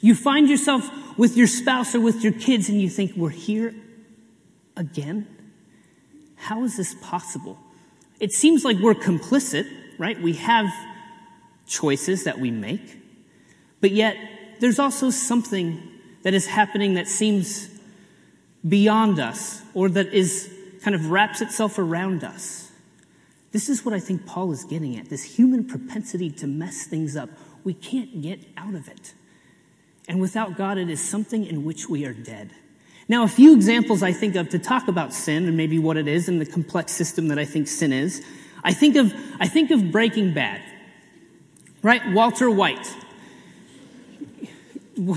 You 0.00 0.14
find 0.14 0.48
yourself 0.48 0.90
with 1.16 1.36
your 1.36 1.46
spouse 1.46 1.94
or 1.94 2.00
with 2.00 2.22
your 2.22 2.32
kids 2.32 2.68
and 2.68 2.80
you 2.80 2.90
think, 2.90 3.12
we're 3.16 3.30
here 3.30 3.74
again? 4.76 5.26
How 6.36 6.64
is 6.64 6.76
this 6.76 6.94
possible? 7.00 7.58
It 8.20 8.32
seems 8.32 8.64
like 8.64 8.78
we're 8.78 8.94
complicit, 8.94 9.70
right? 9.98 10.20
We 10.20 10.34
have 10.34 10.66
choices 11.66 12.24
that 12.24 12.38
we 12.38 12.50
make, 12.50 12.98
but 13.80 13.90
yet 13.90 14.16
there's 14.60 14.78
also 14.78 15.10
something 15.10 15.82
that 16.22 16.34
is 16.34 16.46
happening 16.46 16.94
that 16.94 17.08
seems 17.08 17.68
beyond 18.66 19.18
us 19.18 19.62
or 19.74 19.88
that 19.90 20.12
is 20.12 20.52
kind 20.82 20.94
of 20.94 21.10
wraps 21.10 21.40
itself 21.40 21.78
around 21.78 22.24
us. 22.24 22.70
This 23.52 23.68
is 23.68 23.84
what 23.84 23.94
I 23.94 24.00
think 24.00 24.26
Paul 24.26 24.52
is 24.52 24.64
getting 24.64 24.96
at 24.96 25.08
this 25.08 25.22
human 25.22 25.64
propensity 25.64 26.30
to 26.30 26.46
mess 26.46 26.84
things 26.84 27.16
up. 27.16 27.30
We 27.64 27.74
can't 27.74 28.22
get 28.22 28.40
out 28.56 28.74
of 28.74 28.88
it. 28.88 29.14
And 30.08 30.20
without 30.20 30.56
God, 30.56 30.78
it 30.78 30.90
is 30.90 31.02
something 31.02 31.44
in 31.44 31.64
which 31.64 31.88
we 31.88 32.04
are 32.04 32.12
dead. 32.12 32.52
Now, 33.08 33.22
a 33.22 33.28
few 33.28 33.54
examples 33.54 34.02
I 34.02 34.12
think 34.12 34.34
of 34.34 34.48
to 34.50 34.58
talk 34.58 34.88
about 34.88 35.12
sin 35.12 35.46
and 35.46 35.56
maybe 35.56 35.78
what 35.78 35.96
it 35.96 36.08
is 36.08 36.28
and 36.28 36.40
the 36.40 36.46
complex 36.46 36.92
system 36.92 37.28
that 37.28 37.38
I 37.38 37.44
think 37.44 37.68
sin 37.68 37.92
is. 37.92 38.24
I 38.64 38.72
think 38.72 38.96
of, 38.96 39.14
I 39.38 39.46
think 39.46 39.70
of 39.70 39.92
Breaking 39.92 40.34
Bad, 40.34 40.60
right? 41.82 42.02
Walter 42.12 42.50
White. 42.50 42.94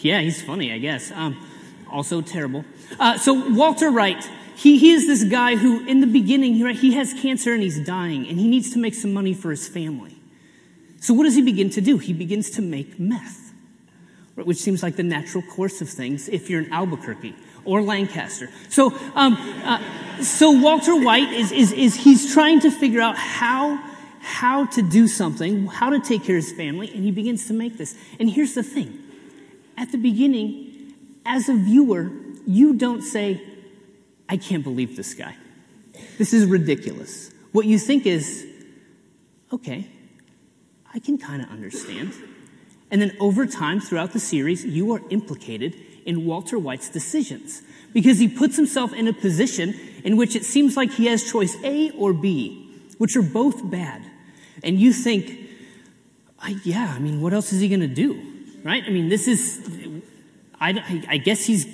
Yeah, 0.00 0.20
he's 0.20 0.42
funny, 0.42 0.72
I 0.72 0.78
guess. 0.78 1.12
Um, 1.12 1.36
also 1.90 2.22
terrible. 2.22 2.64
Uh, 2.98 3.18
so 3.18 3.34
Walter 3.54 3.92
White, 3.92 4.28
he, 4.56 4.78
he 4.78 4.90
is 4.90 5.06
this 5.06 5.22
guy 5.24 5.56
who, 5.56 5.86
in 5.86 6.00
the 6.00 6.06
beginning, 6.06 6.60
right, 6.62 6.74
he 6.74 6.94
has 6.94 7.14
cancer 7.14 7.54
and 7.54 7.62
he's 7.62 7.78
dying, 7.84 8.26
and 8.26 8.38
he 8.38 8.48
needs 8.48 8.72
to 8.72 8.78
make 8.80 8.94
some 8.94 9.12
money 9.12 9.32
for 9.32 9.50
his 9.50 9.68
family. 9.68 10.16
So 11.00 11.14
what 11.14 11.24
does 11.24 11.34
he 11.34 11.42
begin 11.42 11.70
to 11.70 11.80
do? 11.80 11.98
He 11.98 12.12
begins 12.12 12.50
to 12.52 12.62
make 12.62 12.98
meth, 12.98 13.39
which 14.44 14.58
seems 14.58 14.82
like 14.82 14.96
the 14.96 15.02
natural 15.02 15.42
course 15.42 15.80
of 15.80 15.88
things 15.88 16.28
if 16.28 16.50
you're 16.50 16.62
in 16.62 16.72
Albuquerque 16.72 17.34
or 17.64 17.82
Lancaster. 17.82 18.50
So, 18.68 18.92
um, 19.14 19.34
uh, 19.64 20.22
so 20.22 20.50
Walter 20.50 20.96
White 20.96 21.32
is, 21.32 21.52
is, 21.52 21.72
is 21.72 21.94
he's 21.94 22.32
trying 22.32 22.60
to 22.60 22.70
figure 22.70 23.00
out 23.00 23.16
how 23.16 23.82
how 24.22 24.66
to 24.66 24.82
do 24.82 25.08
something, 25.08 25.66
how 25.66 25.88
to 25.88 25.98
take 25.98 26.24
care 26.24 26.36
of 26.36 26.44
his 26.44 26.52
family, 26.52 26.90
and 26.92 27.02
he 27.02 27.10
begins 27.10 27.46
to 27.46 27.54
make 27.54 27.78
this. 27.78 27.96
And 28.18 28.30
here's 28.30 28.54
the 28.54 28.62
thing: 28.62 28.98
at 29.76 29.92
the 29.92 29.98
beginning, 29.98 30.94
as 31.24 31.48
a 31.48 31.54
viewer, 31.54 32.10
you 32.46 32.74
don't 32.74 33.02
say, 33.02 33.40
"I 34.28 34.36
can't 34.36 34.62
believe 34.62 34.96
this 34.96 35.14
guy. 35.14 35.36
This 36.18 36.32
is 36.32 36.44
ridiculous." 36.44 37.30
What 37.52 37.66
you 37.66 37.78
think 37.78 38.06
is, 38.06 38.46
"Okay, 39.52 39.88
I 40.92 40.98
can 40.98 41.18
kind 41.18 41.42
of 41.42 41.50
understand. 41.50 42.12
And 42.90 43.00
then 43.00 43.16
over 43.20 43.46
time, 43.46 43.80
throughout 43.80 44.12
the 44.12 44.20
series, 44.20 44.64
you 44.64 44.92
are 44.92 45.00
implicated 45.10 45.76
in 46.04 46.26
Walter 46.26 46.58
White's 46.58 46.88
decisions 46.88 47.62
because 47.92 48.18
he 48.18 48.28
puts 48.28 48.56
himself 48.56 48.92
in 48.92 49.08
a 49.08 49.12
position 49.12 49.74
in 50.04 50.16
which 50.16 50.34
it 50.34 50.44
seems 50.44 50.76
like 50.76 50.92
he 50.92 51.06
has 51.06 51.30
choice 51.30 51.56
A 51.62 51.90
or 51.92 52.12
B, 52.12 52.72
which 52.98 53.16
are 53.16 53.22
both 53.22 53.70
bad. 53.70 54.02
And 54.62 54.78
you 54.78 54.92
think, 54.92 55.38
I, 56.38 56.56
yeah, 56.64 56.92
I 56.96 56.98
mean, 56.98 57.20
what 57.20 57.32
else 57.32 57.52
is 57.52 57.60
he 57.60 57.68
going 57.68 57.80
to 57.80 57.86
do? 57.86 58.20
Right? 58.62 58.82
I 58.86 58.90
mean, 58.90 59.08
this 59.08 59.28
is, 59.28 60.02
I, 60.60 61.04
I 61.08 61.16
guess 61.18 61.44
he's, 61.44 61.66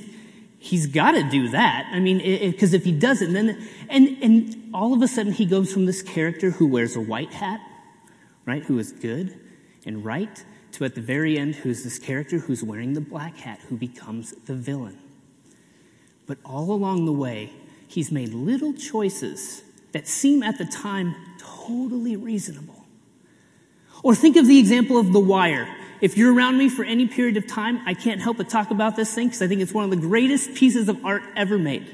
he's 0.59 0.87
got 0.87 1.13
to 1.13 1.23
do 1.23 1.49
that. 1.49 1.89
I 1.93 2.01
mean, 2.01 2.19
because 2.51 2.75
if 2.75 2.85
he 2.85 2.93
doesn't, 2.93 3.33
then, 3.33 3.67
and, 3.89 4.17
and 4.23 4.71
all 4.75 4.93
of 4.93 5.03
a 5.03 5.09
sudden 5.09 5.33
he 5.33 5.47
goes 5.47 5.73
from 5.73 5.87
this 5.87 6.03
character 6.03 6.51
who 6.51 6.67
wears 6.67 6.97
a 6.97 7.01
white 7.01 7.33
hat 7.33 7.61
right? 8.47 8.63
Who 8.63 8.79
is 8.79 8.93
good 8.93 9.39
and 9.85 10.05
right, 10.05 10.45
to 10.77 10.85
at 10.85 10.95
the 10.95 11.01
very 11.01 11.39
end, 11.39 11.55
who's 11.55 11.85
this 11.85 11.99
character 11.99 12.39
who's 12.39 12.63
wearing 12.63 12.93
the 12.93 13.01
black 13.01 13.39
hat, 13.39 13.61
who 13.69 13.77
becomes 13.77 14.33
the 14.45 14.55
villain. 14.55 14.99
But 16.27 16.39
all 16.45 16.71
along 16.71 17.07
the 17.07 17.13
way, 17.13 17.53
he's 17.89 18.13
made 18.13 18.35
little 18.35 18.75
choices 18.75 19.63
that 19.93 20.07
seem 20.07 20.43
at 20.43 20.59
the 20.59 20.67
time 20.67 21.15
totally 21.39 22.17
reasonable. 22.17 22.85
Or 24.03 24.15
think 24.15 24.37
of 24.37 24.47
the 24.47 24.59
example 24.59 24.99
of 24.99 25.13
The 25.13 25.21
Wire. 25.21 25.67
If 26.03 26.19
you're 26.19 26.35
around 26.35 26.59
me 26.59 26.69
for 26.69 26.85
any 26.85 27.07
period 27.07 27.39
of 27.39 27.47
time, 27.47 27.81
I 27.87 27.95
can't 27.95 28.21
help 28.21 28.37
but 28.37 28.51
talk 28.51 28.71
about 28.71 28.97
this 28.97 29.15
thing 29.15 29.29
because 29.29 29.41
I 29.41 29.49
think 29.49 29.63
it's 29.63 29.73
one 29.73 29.85
of 29.85 29.91
the 29.91 29.97
greatest 29.97 30.55
pieces 30.55 30.91
of 30.91 31.03
art 31.07 31.23
ever 31.35 31.57
made. 31.57 31.87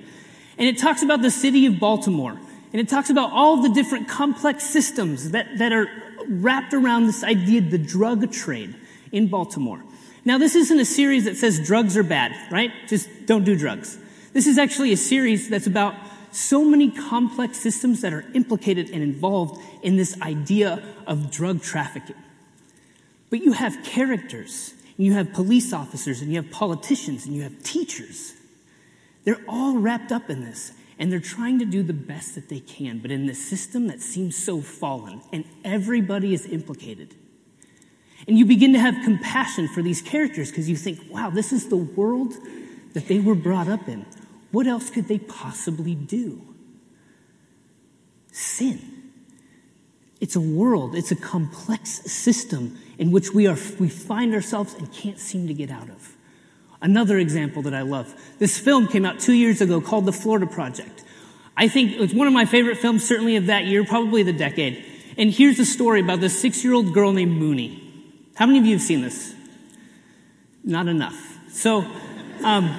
And 0.59 0.69
it 0.69 0.79
talks 0.79 1.03
about 1.03 1.23
the 1.23 1.31
city 1.31 1.67
of 1.67 1.79
Baltimore. 1.79 2.33
And 2.73 2.81
it 2.81 2.89
talks 2.89 3.11
about 3.11 3.31
all 3.31 3.63
the 3.63 3.69
different 3.69 4.09
complex 4.09 4.65
systems 4.65 5.31
that, 5.31 5.59
that 5.59 5.73
are 5.73 5.89
wrapped 6.29 6.75
around 6.75 7.07
this 7.07 7.25
idea 7.25 7.61
the 7.61 7.79
drug 7.79 8.31
trade 8.33 8.75
in 9.11 9.29
Baltimore. 9.29 9.83
Now, 10.25 10.39
this 10.39 10.55
isn't 10.55 10.79
a 10.79 10.85
series 10.85 11.25
that 11.25 11.37
says 11.37 11.61
drugs 11.65 11.97
are 11.97 12.03
bad, 12.03 12.33
right? 12.51 12.71
Just 12.87 13.09
don't 13.27 13.45
do 13.45 13.57
drugs. 13.57 13.99
This 14.33 14.47
is 14.47 14.57
actually 14.57 14.93
a 14.93 14.97
series 14.97 15.49
that's 15.49 15.67
about 15.67 15.95
so 16.31 16.65
many 16.65 16.91
complex 16.91 17.59
systems 17.59 18.01
that 18.01 18.13
are 18.13 18.25
implicated 18.33 18.89
and 18.91 19.03
involved 19.03 19.61
in 19.83 19.97
this 19.97 20.21
idea 20.23 20.83
of 21.07 21.31
drug 21.31 21.61
trafficking. 21.61 22.17
But 23.31 23.43
you 23.43 23.53
have 23.53 23.83
characters, 23.85 24.75
and 24.97 25.07
you 25.07 25.13
have 25.15 25.33
police 25.33 25.73
officers, 25.73 26.23
and 26.23 26.31
you 26.31 26.41
have 26.41 26.51
politicians, 26.51 27.27
and 27.27 27.35
you 27.35 27.43
have 27.43 27.63
teachers. 27.63 28.35
They're 29.25 29.41
all 29.49 29.79
wrapped 29.79 30.13
up 30.13 30.31
in 30.31 30.45
this 30.45 30.73
and 31.03 31.11
they're 31.11 31.19
trying 31.19 31.59
to 31.59 31.65
do 31.65 31.83
the 31.83 31.93
best 31.93 32.37
that 32.37 32.49
they 32.49 32.61
can, 32.61 33.01
but 33.01 33.11
in 33.11 33.27
this 33.27 33.45
system 33.45 33.89
that 33.89 34.01
seems 34.01 34.37
so 34.37 34.61
fallen, 34.61 35.21
and 35.33 35.45
everybody 35.65 36.33
is 36.33 36.47
implicated. 36.47 37.17
And 38.29 38.39
you 38.39 38.45
begin 38.45 38.73
to 38.75 38.79
have 38.79 38.95
compassion 39.03 39.67
for 39.67 39.83
these 39.83 40.01
characters 40.01 40.51
because 40.51 40.71
you 40.71 40.77
think, 40.77 41.01
wow, 41.11 41.29
this 41.29 41.53
is 41.53 41.69
the 41.69 41.77
world 41.77 42.35
that 42.93 43.09
they 43.09 43.19
were 43.19 43.35
brought 43.35 43.67
up 43.67 43.89
in. 43.89 44.07
What 44.53 44.69
else 44.69 44.91
could 44.91 45.09
they 45.09 45.19
possibly 45.19 45.97
do? 45.97 46.41
Sin. 48.31 49.11
It's 50.21 50.37
a 50.37 50.41
world, 50.41 50.95
it's 50.95 51.11
a 51.11 51.17
complex 51.17 51.91
system 52.13 52.79
in 52.97 53.11
which 53.11 53.35
we, 53.35 53.49
are, 53.49 53.59
we 53.81 53.89
find 53.89 54.33
ourselves 54.35 54.75
and 54.75 54.93
can't 54.93 55.19
seem 55.19 55.49
to 55.49 55.55
get 55.55 55.69
out 55.69 55.91
of. 55.91 56.12
Another 56.83 57.17
example 57.19 57.63
that 57.63 57.75
I 57.75 57.83
love. 57.83 58.13
This 58.41 58.59
film 58.59 58.89
came 58.89 59.07
out 59.07 59.21
two 59.21 59.33
years 59.33 59.61
ago 59.61 59.81
called 59.81 60.05
The 60.05 60.13
Florida 60.13 60.47
Project. 60.47 61.05
I 61.57 61.69
think 61.69 61.93
it's 61.93 62.13
one 62.13 62.27
of 62.27 62.33
my 62.33 62.45
favorite 62.45 62.77
films, 62.79 63.07
certainly 63.07 63.37
of 63.37 63.47
that 63.47 63.67
year, 63.67 63.85
probably 63.85 64.25
the 64.25 64.33
decade. 64.33 64.85
And 65.17 65.31
here's 65.31 65.61
a 65.61 65.65
story 65.65 66.01
about 66.01 66.21
this 66.21 66.39
six 66.39 66.65
year 66.65 66.75
old 66.75 66.93
girl 66.93 67.13
named 67.13 67.41
Moonee. 67.41 67.79
How 68.35 68.47
many 68.47 68.59
of 68.59 68.65
you 68.65 68.73
have 68.73 68.83
seen 68.83 69.01
this? 69.01 69.33
Not 70.65 70.89
enough. 70.89 71.39
So, 71.51 71.87
um, 72.43 72.75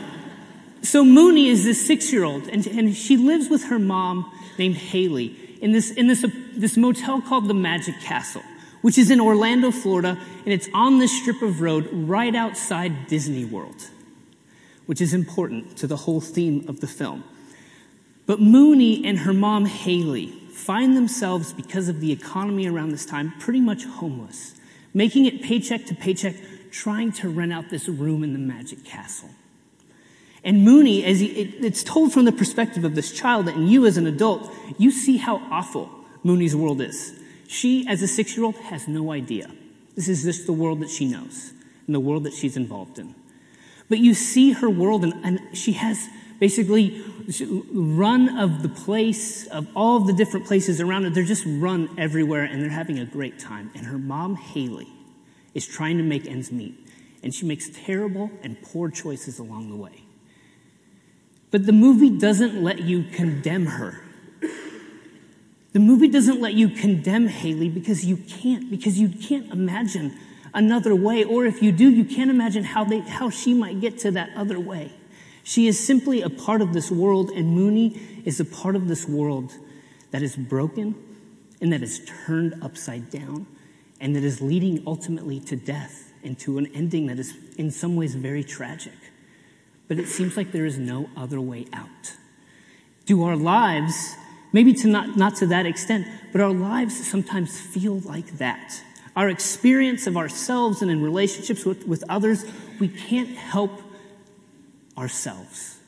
so 0.82 1.06
Moonee 1.06 1.48
is 1.48 1.64
this 1.64 1.86
six 1.86 2.12
year 2.12 2.26
old, 2.26 2.50
and, 2.50 2.68
and 2.68 2.94
she 2.94 3.16
lives 3.16 3.50
with 3.50 3.66
her 3.66 3.80
mom 3.80 4.30
named 4.58 4.76
Haley 4.76 5.58
in 5.62 5.72
this, 5.72 5.92
in 5.92 6.08
this, 6.08 6.26
uh, 6.26 6.28
this 6.54 6.76
motel 6.76 7.22
called 7.22 7.48
the 7.48 7.54
Magic 7.54 8.00
Castle 8.02 8.44
which 8.84 8.98
is 8.98 9.10
in 9.10 9.22
Orlando, 9.22 9.72
Florida, 9.72 10.20
and 10.44 10.54
it's 10.54 10.68
on 10.74 11.00
this 11.00 11.18
strip 11.22 11.42
of 11.42 11.62
road 11.62 11.90
right 11.92 12.36
outside 12.36 13.08
Disney 13.08 13.46
World, 13.46 13.90
which 14.88 15.00
is 15.00 15.14
important 15.14 15.78
to 15.78 15.88
the 15.88 15.96
whole 15.96 16.20
theme 16.20 16.66
of 16.68 16.82
the 16.82 16.88
film. 16.88 17.24
But 18.26 18.40
Moonee 18.40 19.06
and 19.06 19.20
her 19.20 19.34
mom, 19.34 19.66
Haley, 19.66 20.28
find 20.52 20.98
themselves, 20.98 21.54
because 21.54 21.88
of 21.88 22.02
the 22.02 22.12
economy 22.12 22.68
around 22.68 22.90
this 22.90 23.06
time, 23.06 23.34
pretty 23.40 23.62
much 23.62 23.86
homeless, 23.86 24.54
making 24.94 25.28
it 25.28 25.42
paycheck 25.42 25.86
to 25.86 25.96
paycheck, 25.96 26.36
trying 26.70 27.14
to 27.14 27.30
rent 27.30 27.54
out 27.54 27.70
this 27.70 27.88
room 27.88 28.22
in 28.22 28.34
the 28.34 28.40
Magic 28.40 28.84
Castle. 28.84 29.30
And 30.44 30.68
Moonee, 30.68 31.06
as 31.06 31.22
he, 31.22 31.28
it, 31.28 31.64
it's 31.64 31.84
told 31.84 32.12
from 32.12 32.26
the 32.26 32.34
perspective 32.34 32.84
of 32.84 32.96
this 32.96 33.14
child, 33.14 33.48
and 33.48 33.70
you 33.70 33.86
as 33.86 33.96
an 33.96 34.08
adult, 34.08 34.54
you 34.78 34.92
see 34.92 35.16
how 35.16 35.38
awful 35.50 35.90
Moonee's 36.26 36.54
world 36.54 36.82
is. 36.82 37.18
She, 37.48 37.86
as 37.88 38.02
a 38.02 38.08
six 38.08 38.36
year 38.36 38.46
old, 38.46 38.56
has 38.56 38.88
no 38.88 39.12
idea. 39.12 39.52
This 39.96 40.08
is 40.08 40.24
just 40.24 40.46
the 40.46 40.54
world 40.54 40.80
that 40.82 40.90
she 40.90 41.06
knows 41.06 41.54
and 41.86 41.94
the 41.94 42.00
world 42.00 42.24
that 42.24 42.34
she's 42.34 42.58
involved 42.58 43.00
in. 43.00 43.14
But 43.90 44.00
you 44.00 44.14
see 44.14 44.52
her 44.54 44.70
world, 44.70 45.04
and, 45.04 45.14
and 45.24 45.58
she 45.58 45.74
has 45.74 46.08
basically 46.40 47.02
run 47.72 48.38
of 48.40 48.64
the 48.64 48.70
place, 48.70 49.48
of 49.48 49.68
all 49.76 49.98
of 49.98 50.08
the 50.08 50.14
different 50.14 50.46
places 50.46 50.82
around 50.82 51.06
it. 51.06 51.14
They're 51.14 51.24
just 51.24 51.46
run 51.46 51.90
everywhere, 51.98 52.44
and 52.44 52.62
they're 52.62 52.70
having 52.70 53.00
a 53.00 53.06
great 53.06 53.40
time. 53.40 53.72
And 53.76 53.86
her 53.86 53.98
mom, 53.98 54.36
Haley, 54.36 54.88
is 55.54 55.68
trying 55.68 55.98
to 55.98 56.04
make 56.04 56.26
ends 56.26 56.52
meet, 56.52 56.76
and 57.22 57.34
she 57.34 57.46
makes 57.46 57.70
terrible 57.70 58.32
and 58.42 58.62
poor 58.62 58.90
choices 58.90 59.40
along 59.40 59.70
the 59.70 59.76
way. 59.76 60.04
But 61.52 61.66
the 61.66 61.74
movie 61.74 62.10
doesn't 62.10 62.64
let 62.64 62.80
you 62.80 63.04
condemn 63.04 63.68
her 63.68 64.03
the 65.74 65.80
movie 65.80 66.08
doesn't 66.08 66.40
let 66.40 66.54
you 66.54 66.70
condemn 66.70 67.28
Haley 67.28 67.68
because 67.68 68.06
you 68.06 68.18
can't, 68.18 68.70
because 68.70 69.00
you 69.00 69.10
can't 69.10 69.52
imagine 69.52 70.18
another 70.54 70.96
way. 70.96 71.24
Or 71.24 71.46
if 71.46 71.62
you 71.62 71.72
do, 71.72 71.90
you 71.90 72.06
can't 72.06 72.30
imagine 72.30 72.64
how, 72.64 72.84
they, 72.84 73.00
how 73.00 73.30
she 73.30 73.54
might 73.54 73.82
get 73.82 73.98
to 74.00 74.12
that 74.12 74.30
other 74.36 74.60
way. 74.60 74.94
She 75.44 75.68
is 75.68 75.84
simply 75.84 76.22
a 76.22 76.30
part 76.30 76.62
of 76.62 76.74
this 76.74 76.90
world, 76.90 77.32
and 77.32 77.58
Moonee 77.58 78.26
is 78.26 78.40
a 78.40 78.46
part 78.46 78.76
of 78.76 78.88
this 78.88 79.08
world 79.08 79.54
that 80.12 80.22
is 80.22 80.36
broken 80.36 80.96
and 81.60 81.74
that 81.74 81.82
is 81.82 82.08
turned 82.26 82.64
upside 82.64 83.10
down 83.10 83.48
and 84.00 84.16
that 84.16 84.24
is 84.24 84.42
leading 84.42 84.84
ultimately 84.86 85.40
to 85.40 85.56
death 85.56 86.14
and 86.24 86.38
to 86.40 86.58
an 86.58 86.68
ending 86.68 87.08
that 87.08 87.20
is 87.20 87.34
in 87.58 87.72
some 87.72 87.96
ways 87.96 88.16
very 88.16 88.44
tragic. 88.44 88.94
But 89.88 89.98
it 89.98 90.08
seems 90.08 90.38
like 90.38 90.52
there 90.52 90.66
is 90.66 90.78
no 90.78 91.10
other 91.18 91.42
way 91.42 91.66
out. 91.74 92.14
Do 93.06 93.24
our 93.24 93.36
lives 93.36 94.16
Maybe 94.54 94.74
to 94.76 94.88
not, 94.88 95.18
not 95.18 95.36
to 95.38 95.48
that 95.48 95.66
extent, 95.66 96.08
but 96.32 96.40
our 96.40 96.54
lives 96.54 97.06
sometimes 97.08 97.60
feel 97.60 98.00
like 98.00 98.38
that. 98.38 98.82
Our 99.16 99.28
experience 99.30 100.08
of 100.08 100.16
ourselves 100.16 100.82
and 100.82 100.90
in 100.90 101.02
relationships 101.02 101.66
with, 101.66 101.88
with 101.88 102.04
others, 102.08 102.46
we 102.80 102.88
can't 102.88 103.30
help 103.30 103.82
ourselves. 104.98 105.80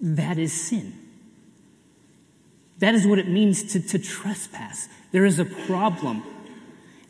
That 0.00 0.38
is 0.38 0.52
sin. 0.52 0.94
That 2.78 2.94
is 2.94 3.06
what 3.06 3.18
it 3.18 3.28
means 3.28 3.72
to, 3.72 3.80
to 3.80 3.98
trespass. 3.98 4.88
There 5.12 5.26
is 5.26 5.38
a 5.38 5.44
problem, 5.44 6.22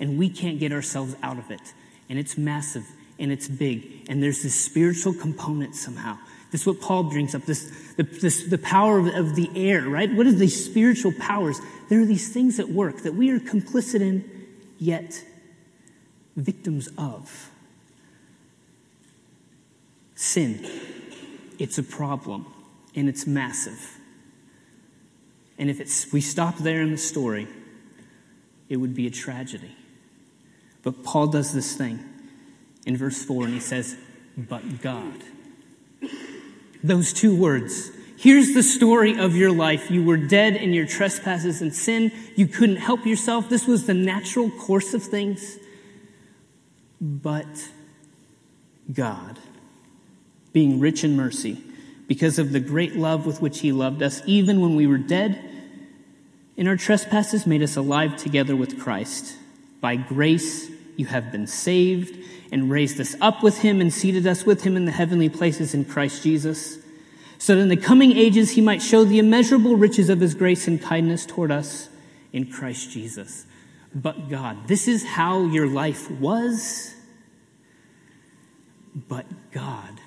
and 0.01 0.19
we 0.19 0.29
can't 0.29 0.59
get 0.59 0.73
ourselves 0.73 1.15
out 1.23 1.39
of 1.39 1.51
it. 1.51 1.73
And 2.09 2.19
it's 2.19 2.37
massive, 2.37 2.85
and 3.21 3.31
it's 3.31 3.47
big, 3.47 4.07
and 4.09 4.21
there's 4.21 4.43
this 4.43 4.61
spiritual 4.61 5.15
component 5.15 5.77
somehow. 5.77 6.19
This 6.51 6.63
is 6.63 6.67
what 6.67 6.81
Paul 6.81 7.05
brings 7.05 7.35
up 7.35 7.45
this, 7.45 7.71
the, 7.97 8.03
this, 8.03 8.45
the 8.45 8.59
power 8.59 8.99
of, 8.99 9.07
of 9.07 9.37
the 9.37 9.51
air, 9.55 9.89
right? 9.89 10.13
What 10.13 10.27
are 10.27 10.33
these 10.33 10.65
spiritual 10.65 11.13
powers? 11.13 11.61
There 11.89 12.01
are 12.01 12.07
these 12.07 12.33
things 12.33 12.59
at 12.59 12.69
work 12.69 13.03
that 13.03 13.15
we 13.15 13.31
are 13.31 13.39
complicit 13.39 14.01
in, 14.01 14.29
yet 14.79 15.25
victims 16.37 16.89
of. 16.99 17.51
Sin, 20.17 20.69
it's 21.59 21.79
a 21.79 21.83
problem, 21.83 22.47
and 22.97 23.09
it's 23.09 23.27
massive. 23.27 23.99
And 25.59 25.71
if 25.71 25.81
it's, 25.81 26.13
we 26.13 26.21
stop 26.21 26.59
there 26.59 26.83
in 26.83 26.91
the 26.91 26.99
story, 26.99 27.47
it 28.69 28.79
would 28.79 28.95
be 28.95 29.07
a 29.07 29.11
tragedy. 29.11 29.77
But 30.83 31.05
Paul 31.05 31.29
does 31.29 31.53
this 31.53 31.77
thing 31.77 32.01
in 32.87 32.97
verse 32.97 33.23
4, 33.23 33.45
and 33.45 33.55
he 33.55 33.61
says, 33.61 33.97
But 34.37 34.81
God. 34.81 35.23
Those 36.83 37.13
two 37.13 37.35
words. 37.35 37.91
Here's 38.17 38.53
the 38.53 38.63
story 38.63 39.19
of 39.19 39.35
your 39.35 39.51
life. 39.51 39.91
You 39.91 40.05
were 40.05 40.19
dead 40.19 40.57
in 40.57 40.75
your 40.75 40.87
trespasses 40.87 41.63
and 41.63 41.75
sin. 41.75 42.13
You 42.37 42.47
couldn't 42.47 42.77
help 42.77 43.07
yourself. 43.07 43.49
This 43.49 43.67
was 43.67 43.87
the 43.87 43.95
natural 43.95 44.51
course 44.51 44.93
of 44.93 45.03
things. 45.03 45.59
But 47.01 47.71
God, 48.93 49.39
being 50.53 50.81
rich 50.81 51.03
in 51.03 51.17
mercy, 51.17 51.63
because 52.07 52.39
of 52.39 52.53
the 52.53 52.61
great 52.61 52.97
love 52.97 53.25
with 53.25 53.41
which 53.41 53.61
He 53.61 53.73
loved 53.73 54.03
us, 54.03 54.21
even 54.27 54.61
when 54.61 54.77
we 54.77 54.87
were 54.87 54.99
dead 54.99 55.43
in 56.57 56.69
our 56.69 56.77
trespasses, 56.77 57.47
made 57.47 57.63
us 57.63 57.77
alive 57.77 58.17
together 58.17 58.55
with 58.55 58.79
Christ. 58.79 59.37
By 59.81 59.97
grace, 59.97 60.71
you 60.97 61.07
have 61.07 61.33
been 61.33 61.47
saved 61.47 62.17
and 62.53 62.71
raised 62.71 63.01
us 63.01 63.15
up 63.21 63.43
with 63.43 63.59
him 63.59 63.81
and 63.81 63.93
seated 63.93 64.27
us 64.27 64.45
with 64.45 64.63
him 64.63 64.77
in 64.77 64.85
the 64.85 64.93
heavenly 64.93 65.29
places 65.29 65.75
in 65.75 65.85
Christ 65.85 66.23
Jesus, 66.23 66.79
so 67.39 67.55
that 67.55 67.63
in 67.63 67.69
the 67.69 67.77
coming 67.77 68.13
ages 68.13 68.51
he 68.51 68.61
might 68.61 68.83
show 68.83 69.05
the 69.05 69.19
immeasurable 69.19 69.77
riches 69.77 70.09
of 70.09 70.21
his 70.21 70.35
grace 70.35 70.67
and 70.67 70.83
kindness 70.83 71.25
toward 71.25 71.51
us 71.51 71.89
in 72.33 72.51
Christ 72.51 72.91
Jesus. 72.91 73.47
But 73.95 74.29
God, 74.29 74.69
this 74.69 74.87
is 74.87 75.05
how 75.05 75.45
your 75.47 75.67
life 75.67 76.11
was. 76.11 76.95
But 78.95 79.27
God, 79.53 80.01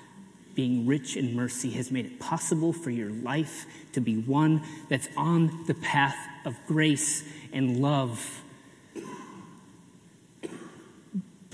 being 0.54 0.86
rich 0.86 1.16
in 1.16 1.34
mercy, 1.34 1.70
has 1.72 1.90
made 1.90 2.06
it 2.06 2.20
possible 2.20 2.72
for 2.72 2.90
your 2.90 3.10
life 3.10 3.66
to 3.92 4.00
be 4.00 4.16
one 4.16 4.62
that's 4.88 5.08
on 5.16 5.64
the 5.66 5.74
path 5.74 6.16
of 6.44 6.56
grace 6.66 7.24
and 7.52 7.80
love 7.80 8.43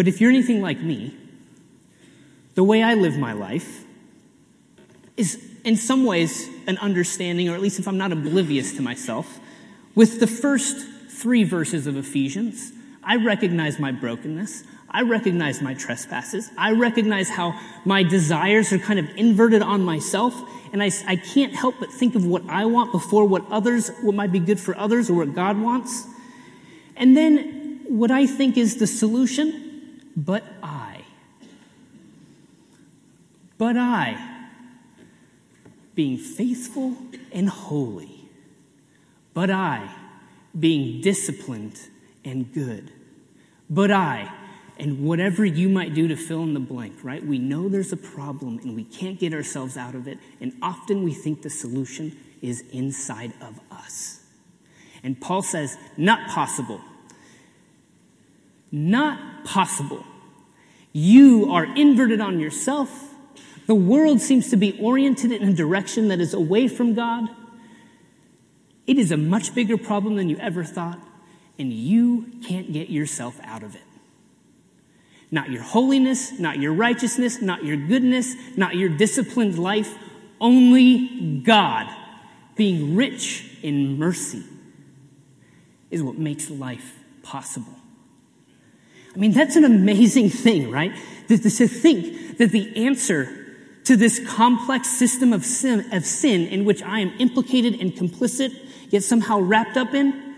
but 0.01 0.09
if 0.09 0.19
you're 0.19 0.31
anything 0.31 0.63
like 0.63 0.81
me, 0.81 1.15
the 2.55 2.65
way 2.65 2.83
I 2.83 2.95
live 2.95 3.19
my 3.19 3.35
life 3.35 3.85
is 5.19 5.47
in 5.63 5.77
some 5.77 6.07
ways 6.07 6.49
an 6.67 6.79
understanding, 6.79 7.51
or 7.51 7.55
at 7.55 7.61
least 7.61 7.79
if 7.79 7.87
I'm 7.87 7.99
not 7.99 8.11
oblivious 8.11 8.73
to 8.77 8.81
myself, 8.81 9.39
with 9.95 10.19
the 10.19 10.27
first 10.27 10.87
three 11.11 11.45
verses 11.45 11.87
of 11.87 11.99
Ephesians. 11.99 12.73
I 13.05 13.17
recognize 13.17 13.79
my 13.79 13.93
brokenness. 13.93 14.65
I 14.91 15.03
recognize 15.03 15.61
my 15.61 15.75
trespasses. 15.75 16.49
I 16.57 16.73
recognize 16.73 17.29
how 17.29 17.61
my 17.85 18.03
desires 18.03 18.73
are 18.73 18.79
kind 18.79 18.99
of 18.99 19.07
inverted 19.19 19.61
on 19.61 19.83
myself. 19.83 20.35
And 20.73 20.83
I, 20.83 20.93
I 21.07 21.17
can't 21.17 21.55
help 21.55 21.75
but 21.79 21.93
think 21.93 22.15
of 22.15 22.25
what 22.25 22.49
I 22.49 22.65
want 22.65 22.91
before 22.91 23.27
what 23.27 23.45
others, 23.51 23.91
what 24.01 24.15
might 24.15 24.33
be 24.33 24.41
good 24.41 24.61
for 24.61 24.75
others 24.79 25.11
or 25.11 25.13
what 25.19 25.35
God 25.35 25.61
wants. 25.61 26.07
And 26.97 27.15
then 27.15 27.83
what 27.87 28.11
I 28.11 28.27
think 28.27 28.57
is 28.57 28.77
the 28.77 28.87
solution 28.87 29.67
but 30.17 30.45
I. 30.63 31.05
But 33.59 33.77
I, 33.77 34.49
being 35.95 36.17
faithful 36.17 36.97
and 37.31 37.49
holy. 37.49 38.29
But 39.35 39.51
I, 39.51 39.95
being 40.59 41.03
disciplined 41.03 41.79
and 42.25 42.53
good. 42.55 42.91
But 43.69 43.91
I, 43.91 44.33
and 44.79 45.05
whatever 45.05 45.45
you 45.45 45.69
might 45.69 45.93
do 45.93 46.09
to 46.09 46.17
fill 46.17 46.43
in 46.43 46.55
the 46.55 46.61
blank, 46.61 47.05
right? 47.05 47.23
We 47.25 47.39
know 47.39 47.69
there's 47.69 47.93
a 47.93 47.99
problem 47.99 48.61
and 48.61 48.75
we 48.75 48.85
can't 48.85 49.19
get 49.19 49.35
ourselves 49.35 49.77
out 49.77 49.95
of 49.95 50.09
it. 50.09 50.19
And 50.41 50.55
often 50.63 51.03
we 51.03 51.13
think 51.13 51.43
the 51.43 51.51
solution 51.51 52.17
is 52.41 52.65
inside 52.73 53.35
of 53.43 53.61
us. 53.71 54.23
And 55.03 55.21
Paul 55.21 55.43
says, 55.43 55.77
not 55.99 56.31
possible. 56.31 56.81
Not 58.73 59.45
possible. 59.45 60.05
You 60.93 61.53
are 61.53 61.65
inverted 61.65 62.21
on 62.21 62.41
yourself. 62.41 63.15
The 63.67 63.75
world 63.75 64.21
seems 64.21 64.51
to 64.51 64.57
be 64.57 64.79
oriented 64.81 65.33
in 65.33 65.49
a 65.49 65.53
direction 65.53 66.09
that 66.09 66.21
is 66.21 66.35
away 66.35 66.69
from 66.69 66.95
God. 66.95 67.29
It 68.87 68.99
is 68.99 69.13
a 69.13 69.17
much 69.17 69.55
bigger 69.55 69.79
problem 69.79 70.17
than 70.17 70.29
you 70.29 70.37
ever 70.39 70.65
thought, 70.65 70.99
and 71.59 71.73
you 71.73 72.27
can't 72.45 72.73
get 72.73 72.91
yourself 72.91 73.39
out 73.45 73.63
of 73.63 73.77
it. 73.77 73.83
Not 75.31 75.51
your 75.51 75.63
holiness, 75.63 76.39
not 76.41 76.59
your 76.59 76.73
righteousness, 76.73 77.41
not 77.41 77.65
your 77.65 77.77
goodness, 77.77 78.35
not 78.57 78.75
your 78.75 78.89
disciplined 78.89 79.59
life, 79.59 79.95
only 80.41 81.41
God, 81.45 81.87
being 82.57 82.97
rich 82.97 83.59
in 83.63 83.99
mercy, 83.99 84.43
is 85.91 86.03
what 86.03 86.19
makes 86.19 86.51
life 86.51 86.99
possible. 87.23 87.80
I 89.15 89.19
mean, 89.19 89.33
that's 89.33 89.57
an 89.57 89.65
amazing 89.65 90.31
thing, 90.31 90.71
right? 90.71 90.93
To, 91.29 91.37
think 91.39 92.39
that 92.39 92.51
the 92.51 92.87
answer 92.87 93.37
to 93.85 93.97
this 93.97 94.21
complex 94.29 94.89
system 94.89 95.33
of 95.33 95.45
sin, 95.45 95.93
of 95.93 96.05
sin 96.05 96.47
in 96.47 96.65
which 96.65 96.83
I 96.83 97.01
am 97.01 97.13
implicated 97.19 97.81
and 97.81 97.93
complicit, 97.93 98.57
yet 98.91 99.03
somehow 99.03 99.41
wrapped 99.41 99.77
up 99.77 99.95
in, 99.95 100.37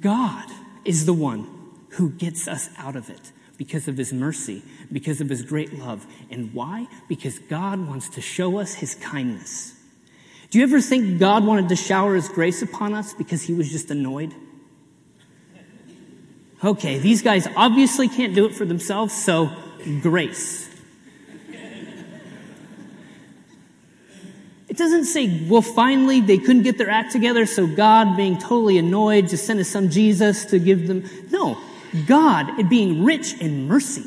God 0.00 0.48
is 0.84 1.06
the 1.06 1.12
one 1.12 1.46
who 1.90 2.10
gets 2.10 2.46
us 2.46 2.70
out 2.78 2.96
of 2.96 3.10
it 3.10 3.32
because 3.56 3.88
of 3.88 3.96
his 3.96 4.12
mercy, 4.12 4.62
because 4.92 5.20
of 5.20 5.28
his 5.28 5.42
great 5.42 5.78
love. 5.78 6.06
And 6.30 6.52
why? 6.54 6.86
Because 7.08 7.38
God 7.38 7.86
wants 7.86 8.08
to 8.10 8.20
show 8.20 8.58
us 8.58 8.74
his 8.74 8.94
kindness. 8.94 9.74
Do 10.50 10.58
you 10.58 10.64
ever 10.64 10.80
think 10.80 11.18
God 11.18 11.44
wanted 11.44 11.68
to 11.70 11.76
shower 11.76 12.14
his 12.14 12.28
grace 12.28 12.62
upon 12.62 12.94
us 12.94 13.12
because 13.12 13.42
he 13.42 13.54
was 13.54 13.70
just 13.70 13.90
annoyed? 13.90 14.34
Okay, 16.64 16.98
these 16.98 17.22
guys 17.22 17.46
obviously 17.54 18.08
can't 18.08 18.34
do 18.34 18.46
it 18.46 18.54
for 18.54 18.64
themselves, 18.64 19.14
so 19.14 19.50
grace. 20.00 20.66
It 24.68 24.76
doesn't 24.78 25.04
say, 25.04 25.46
well, 25.48 25.62
finally 25.62 26.20
they 26.20 26.38
couldn't 26.38 26.62
get 26.62 26.76
their 26.76 26.90
act 26.90 27.12
together, 27.12 27.46
so 27.46 27.66
God, 27.66 28.16
being 28.16 28.38
totally 28.38 28.78
annoyed, 28.78 29.28
just 29.28 29.46
sent 29.46 29.58
his 29.58 29.70
son 29.70 29.90
Jesus 29.90 30.44
to 30.46 30.58
give 30.58 30.86
them. 30.86 31.08
No, 31.30 31.58
God, 32.06 32.68
being 32.68 33.04
rich 33.04 33.40
in 33.40 33.68
mercy, 33.68 34.04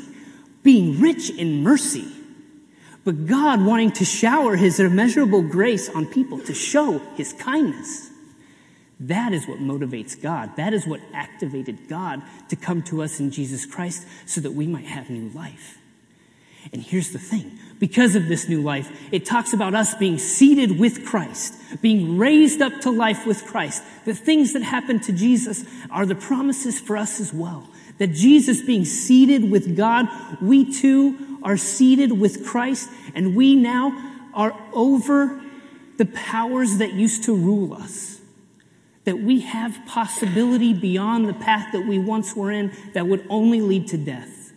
being 0.62 1.00
rich 1.00 1.30
in 1.30 1.62
mercy, 1.62 2.06
but 3.04 3.26
God 3.26 3.64
wanting 3.64 3.92
to 3.92 4.04
shower 4.04 4.56
his 4.56 4.78
immeasurable 4.78 5.42
grace 5.42 5.88
on 5.88 6.06
people 6.06 6.38
to 6.40 6.54
show 6.54 6.98
his 7.16 7.32
kindness. 7.32 8.09
That 9.00 9.32
is 9.32 9.48
what 9.48 9.58
motivates 9.58 10.20
God. 10.20 10.56
That 10.56 10.74
is 10.74 10.86
what 10.86 11.00
activated 11.14 11.88
God 11.88 12.22
to 12.50 12.56
come 12.56 12.82
to 12.84 13.02
us 13.02 13.18
in 13.18 13.30
Jesus 13.30 13.64
Christ 13.64 14.06
so 14.26 14.42
that 14.42 14.52
we 14.52 14.66
might 14.66 14.84
have 14.84 15.08
new 15.08 15.30
life. 15.30 15.78
And 16.74 16.82
here's 16.82 17.10
the 17.10 17.18
thing 17.18 17.58
because 17.78 18.14
of 18.14 18.28
this 18.28 18.46
new 18.46 18.60
life, 18.60 18.90
it 19.10 19.24
talks 19.24 19.54
about 19.54 19.74
us 19.74 19.94
being 19.94 20.18
seated 20.18 20.78
with 20.78 21.06
Christ, 21.06 21.54
being 21.80 22.18
raised 22.18 22.60
up 22.60 22.78
to 22.82 22.90
life 22.90 23.26
with 23.26 23.46
Christ. 23.46 23.82
The 24.04 24.12
things 24.14 24.52
that 24.52 24.62
happened 24.62 25.02
to 25.04 25.12
Jesus 25.12 25.64
are 25.90 26.04
the 26.04 26.14
promises 26.14 26.78
for 26.78 26.98
us 26.98 27.20
as 27.20 27.32
well. 27.32 27.66
That 27.96 28.08
Jesus 28.08 28.60
being 28.60 28.84
seated 28.84 29.50
with 29.50 29.74
God, 29.74 30.08
we 30.42 30.70
too 30.70 31.38
are 31.42 31.56
seated 31.56 32.12
with 32.12 32.46
Christ, 32.46 32.90
and 33.14 33.34
we 33.34 33.56
now 33.56 34.28
are 34.34 34.54
over 34.74 35.40
the 35.96 36.04
powers 36.04 36.76
that 36.78 36.92
used 36.92 37.24
to 37.24 37.34
rule 37.34 37.72
us 37.72 38.19
that 39.04 39.18
we 39.18 39.40
have 39.40 39.78
possibility 39.86 40.72
beyond 40.72 41.28
the 41.28 41.34
path 41.34 41.72
that 41.72 41.86
we 41.86 41.98
once 41.98 42.36
were 42.36 42.50
in 42.50 42.72
that 42.92 43.06
would 43.06 43.24
only 43.28 43.60
lead 43.60 43.88
to 43.88 43.96
death. 43.96 44.52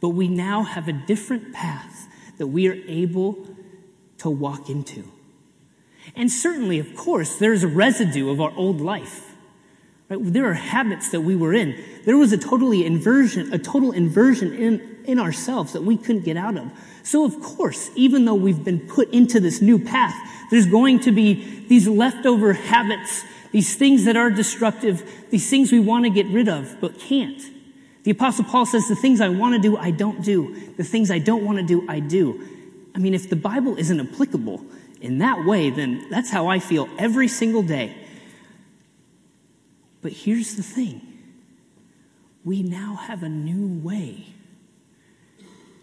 But 0.00 0.10
we 0.10 0.28
now 0.28 0.62
have 0.62 0.88
a 0.88 0.92
different 0.92 1.52
path 1.52 2.08
that 2.38 2.46
we 2.46 2.68
are 2.68 2.78
able 2.88 3.46
to 4.18 4.30
walk 4.30 4.70
into. 4.70 5.04
And 6.16 6.30
certainly, 6.30 6.78
of 6.78 6.94
course, 6.96 7.36
there's 7.36 7.62
a 7.62 7.68
residue 7.68 8.30
of 8.30 8.40
our 8.40 8.52
old 8.56 8.80
life. 8.80 9.34
Right? 10.08 10.18
There 10.20 10.46
are 10.46 10.54
habits 10.54 11.10
that 11.10 11.20
we 11.20 11.36
were 11.36 11.52
in. 11.52 11.78
There 12.04 12.16
was 12.16 12.32
a 12.32 12.38
totally 12.38 12.84
inversion, 12.84 13.52
a 13.52 13.58
total 13.58 13.92
inversion 13.92 14.54
in, 14.54 14.98
in 15.04 15.20
ourselves 15.20 15.74
that 15.74 15.82
we 15.82 15.96
couldn't 15.96 16.24
get 16.24 16.36
out 16.36 16.56
of. 16.56 16.70
So 17.02 17.24
of 17.24 17.40
course, 17.40 17.90
even 17.94 18.24
though 18.24 18.34
we've 18.34 18.64
been 18.64 18.80
put 18.80 19.10
into 19.10 19.38
this 19.38 19.60
new 19.60 19.78
path, 19.78 20.14
there's 20.50 20.66
going 20.66 21.00
to 21.00 21.12
be 21.12 21.66
these 21.68 21.86
leftover 21.86 22.54
habits 22.54 23.24
these 23.52 23.74
things 23.74 24.04
that 24.04 24.16
are 24.16 24.30
destructive, 24.30 25.02
these 25.30 25.48
things 25.50 25.72
we 25.72 25.80
want 25.80 26.04
to 26.04 26.10
get 26.10 26.26
rid 26.26 26.48
of 26.48 26.76
but 26.80 26.98
can't. 26.98 27.42
The 28.02 28.12
Apostle 28.12 28.44
Paul 28.44 28.66
says, 28.66 28.88
The 28.88 28.96
things 28.96 29.20
I 29.20 29.28
want 29.28 29.54
to 29.54 29.60
do, 29.60 29.76
I 29.76 29.90
don't 29.90 30.22
do. 30.24 30.72
The 30.76 30.84
things 30.84 31.10
I 31.10 31.18
don't 31.18 31.44
want 31.44 31.58
to 31.58 31.64
do, 31.64 31.86
I 31.88 32.00
do. 32.00 32.46
I 32.94 32.98
mean, 32.98 33.14
if 33.14 33.28
the 33.28 33.36
Bible 33.36 33.76
isn't 33.76 34.00
applicable 34.00 34.64
in 35.00 35.18
that 35.18 35.44
way, 35.44 35.70
then 35.70 36.08
that's 36.10 36.30
how 36.30 36.46
I 36.48 36.58
feel 36.58 36.88
every 36.98 37.28
single 37.28 37.62
day. 37.62 37.96
But 40.02 40.12
here's 40.12 40.54
the 40.54 40.62
thing 40.62 41.06
we 42.44 42.62
now 42.62 42.94
have 42.94 43.22
a 43.22 43.28
new 43.28 43.80
way. 43.82 44.26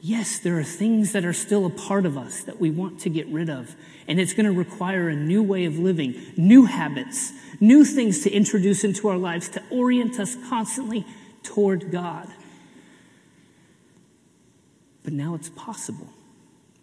Yes, 0.08 0.40
there 0.40 0.58
are 0.58 0.64
things 0.64 1.12
that 1.12 1.26
are 1.26 1.34
still 1.34 1.66
a 1.66 1.70
part 1.70 2.06
of 2.06 2.18
us 2.18 2.40
that 2.44 2.62
we 2.62 2.72
want 2.72 3.02
to 3.02 3.10
get 3.10 3.28
rid 3.28 3.50
of, 3.50 3.76
and 4.08 4.22
it's 4.22 4.32
going 4.32 4.46
to 4.46 4.54
require 4.54 5.10
a 5.10 5.16
new 5.18 5.44
way 5.44 5.66
of 5.66 5.80
living, 5.80 6.16
new 6.38 6.64
habits, 6.64 7.34
new 7.60 7.84
things 7.84 8.24
to 8.24 8.32
introduce 8.32 8.86
into 8.86 9.10
our 9.10 9.18
lives 9.18 9.50
to 9.50 9.64
orient 9.70 10.18
us 10.18 10.38
constantly 10.48 11.06
toward 11.44 11.92
God. 11.92 12.30
But 15.04 15.12
now 15.12 15.36
it's 15.36 15.50
possible 15.50 16.08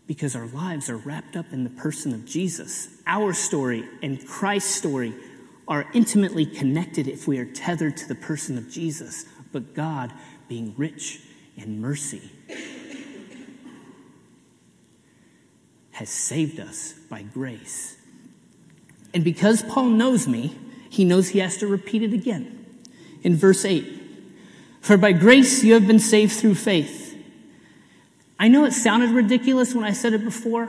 because 0.07 0.37
our 0.37 0.49
lives 0.49 0.91
are 0.91 0.99
wrapped 0.99 1.35
up 1.35 1.51
in 1.51 1.65
the 1.65 1.71
person 1.71 2.13
of 2.13 2.27
Jesus. 2.27 2.89
Our 3.07 3.33
story 3.33 3.89
and 4.03 4.23
Christ's 4.29 4.75
story 4.75 5.15
are 5.67 5.87
intimately 5.95 6.45
connected 6.45 7.09
if 7.09 7.27
we 7.27 7.39
are 7.39 7.47
tethered 7.47 7.97
to 7.97 8.07
the 8.07 8.17
person 8.17 8.59
of 8.59 8.69
Jesus, 8.69 9.25
but 9.51 9.73
God 9.73 10.13
being 10.47 10.75
rich 10.77 11.23
in 11.57 11.81
mercy 11.81 12.31
has 15.95 16.11
saved 16.11 16.61
us 16.61 16.93
by 17.09 17.23
grace. 17.23 17.97
And 19.15 19.23
because 19.23 19.63
Paul 19.63 19.87
knows 19.87 20.27
me, 20.27 20.57
he 20.91 21.05
knows 21.05 21.29
he 21.29 21.39
has 21.39 21.57
to 21.59 21.67
repeat 21.67 22.03
it 22.03 22.13
again. 22.13 22.67
In 23.23 23.37
verse 23.37 23.65
8, 23.65 24.03
for 24.81 24.97
by 24.97 25.13
grace 25.13 25.65
you 25.65 25.73
have 25.75 25.87
been 25.87 26.01
saved 26.01 26.33
through 26.33 26.57
faith. 26.57 27.17
I 28.39 28.49
know 28.49 28.65
it 28.65 28.73
sounded 28.73 29.11
ridiculous 29.11 29.75
when 29.75 29.85
I 29.85 29.93
said 29.93 30.13
it 30.13 30.25
before, 30.25 30.69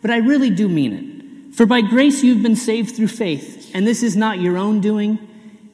but 0.00 0.10
I 0.10 0.16
really 0.16 0.50
do 0.50 0.68
mean 0.68 0.92
it. 0.92 1.54
For 1.54 1.66
by 1.66 1.82
grace 1.82 2.24
you've 2.24 2.42
been 2.42 2.56
saved 2.56 2.96
through 2.96 3.08
faith, 3.08 3.70
and 3.74 3.86
this 3.86 4.02
is 4.02 4.16
not 4.16 4.40
your 4.40 4.56
own 4.56 4.80
doing, 4.80 5.18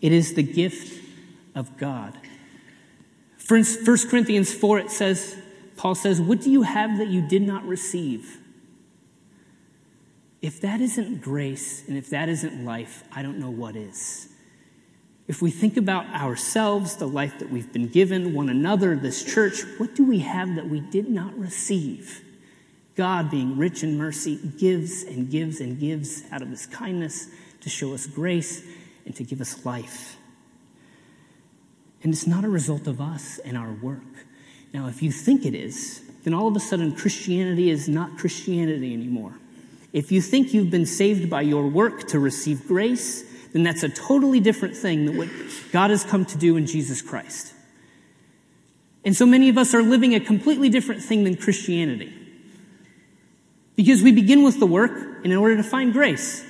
it 0.03 0.13
is 0.13 0.35
the 0.35 0.43
gift 0.43 1.01
of 1.55 1.77
God. 1.79 2.19
For 3.39 3.59
1 3.59 4.09
Corinthians 4.11 4.53
4, 4.53 4.81
it 4.81 4.91
says, 4.91 5.39
Paul 5.77 5.95
says, 5.95 6.21
What 6.21 6.43
do 6.43 6.51
you 6.51 6.63
have 6.63 6.99
that 6.99 7.09
you 7.09 7.23
did 7.27 7.43
not 7.43 7.65
receive? 7.65 8.39
If 10.41 10.61
that 10.61 10.81
isn't 10.81 11.21
grace 11.21 11.87
and 11.89 11.97
if 11.97 12.11
that 12.11 12.29
isn't 12.29 12.65
life, 12.65 13.05
I 13.13 13.23
don't 13.23 13.39
know 13.39 13.51
what 13.51 13.75
is. 13.75 14.29
If 15.27 15.43
we 15.43 15.51
think 15.51 15.77
about 15.77 16.07
ourselves, 16.07 16.97
the 16.97 17.09
life 17.09 17.39
that 17.41 17.51
we've 17.51 17.71
been 17.73 17.89
given, 17.89 18.33
one 18.33 18.49
another, 18.49 18.97
this 18.97 19.23
church, 19.23 19.63
what 19.77 19.95
do 19.95 20.05
we 20.05 20.21
have 20.21 20.55
that 20.55 20.69
we 20.69 20.81
did 20.81 21.09
not 21.09 21.39
receive? 21.39 22.25
God, 22.95 23.31
being 23.31 23.59
rich 23.59 23.83
in 23.83 23.99
mercy, 23.99 24.37
gives 24.59 25.03
and 25.03 25.31
gives 25.31 25.61
and 25.61 25.79
gives 25.79 26.23
out 26.33 26.41
of 26.41 26.49
his 26.49 26.67
kindness 26.67 27.29
to 27.61 27.69
show 27.69 27.93
us 27.93 28.07
grace 28.07 28.65
and 29.05 29.15
to 29.17 29.25
give 29.25 29.41
us 29.41 29.67
life. 29.67 30.17
And 32.03 32.13
it's 32.13 32.27
not 32.27 32.45
a 32.45 32.49
result 32.49 32.87
of 32.87 33.01
us 33.01 33.39
and 33.41 33.57
our 33.57 33.73
work. 33.73 34.27
Now, 34.73 34.89
if 34.89 35.03
you 35.03 35.11
think 35.11 35.45
it 35.45 35.55
is, 35.55 36.03
then 36.25 36.33
all 36.33 36.49
of 36.49 36.57
a 36.57 36.61
sudden 36.61 36.95
Christianity 36.95 37.71
is 37.71 37.89
not 37.89 38.17
Christianity 38.19 38.95
anymore. 38.95 39.35
If 39.99 40.13
you 40.13 40.23
think 40.23 40.55
you've 40.55 40.71
been 40.71 40.87
saved 40.87 41.29
by 41.29 41.41
your 41.41 41.67
work 41.67 42.07
to 42.11 42.21
receive 42.21 42.69
grace, 42.69 43.25
then 43.53 43.65
that's 43.65 43.83
a 43.83 43.89
totally 43.89 44.39
different 44.39 44.77
thing 44.77 45.07
than 45.07 45.17
what 45.17 45.29
God 45.73 45.91
has 45.91 46.05
come 46.05 46.25
to 46.27 46.39
do 46.39 46.57
in 46.57 46.67
Jesus 46.67 47.03
Christ. 47.03 47.53
And 49.05 49.17
so 49.17 49.27
many 49.27 49.49
of 49.49 49.59
us 49.59 49.75
are 49.75 49.83
living 49.83 50.15
a 50.15 50.21
completely 50.21 50.69
different 50.69 51.03
thing 51.03 51.25
than 51.25 51.35
Christianity. 51.35 52.15
Because 53.75 54.01
we 54.01 54.13
begin 54.13 54.45
with 54.45 54.61
the 54.61 54.69
work 54.69 54.93
and 55.25 55.33
in 55.33 55.37
order 55.37 55.57
to 55.57 55.65
find 55.65 55.93
grace. 55.93 56.49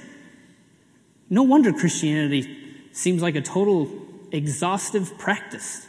No 1.31 1.43
wonder 1.43 1.73
Christianity 1.73 2.55
seems 2.93 3.23
like 3.23 3.35
a 3.35 3.41
total 3.41 3.91
exhaustive 4.31 5.17
practice. 5.17 5.87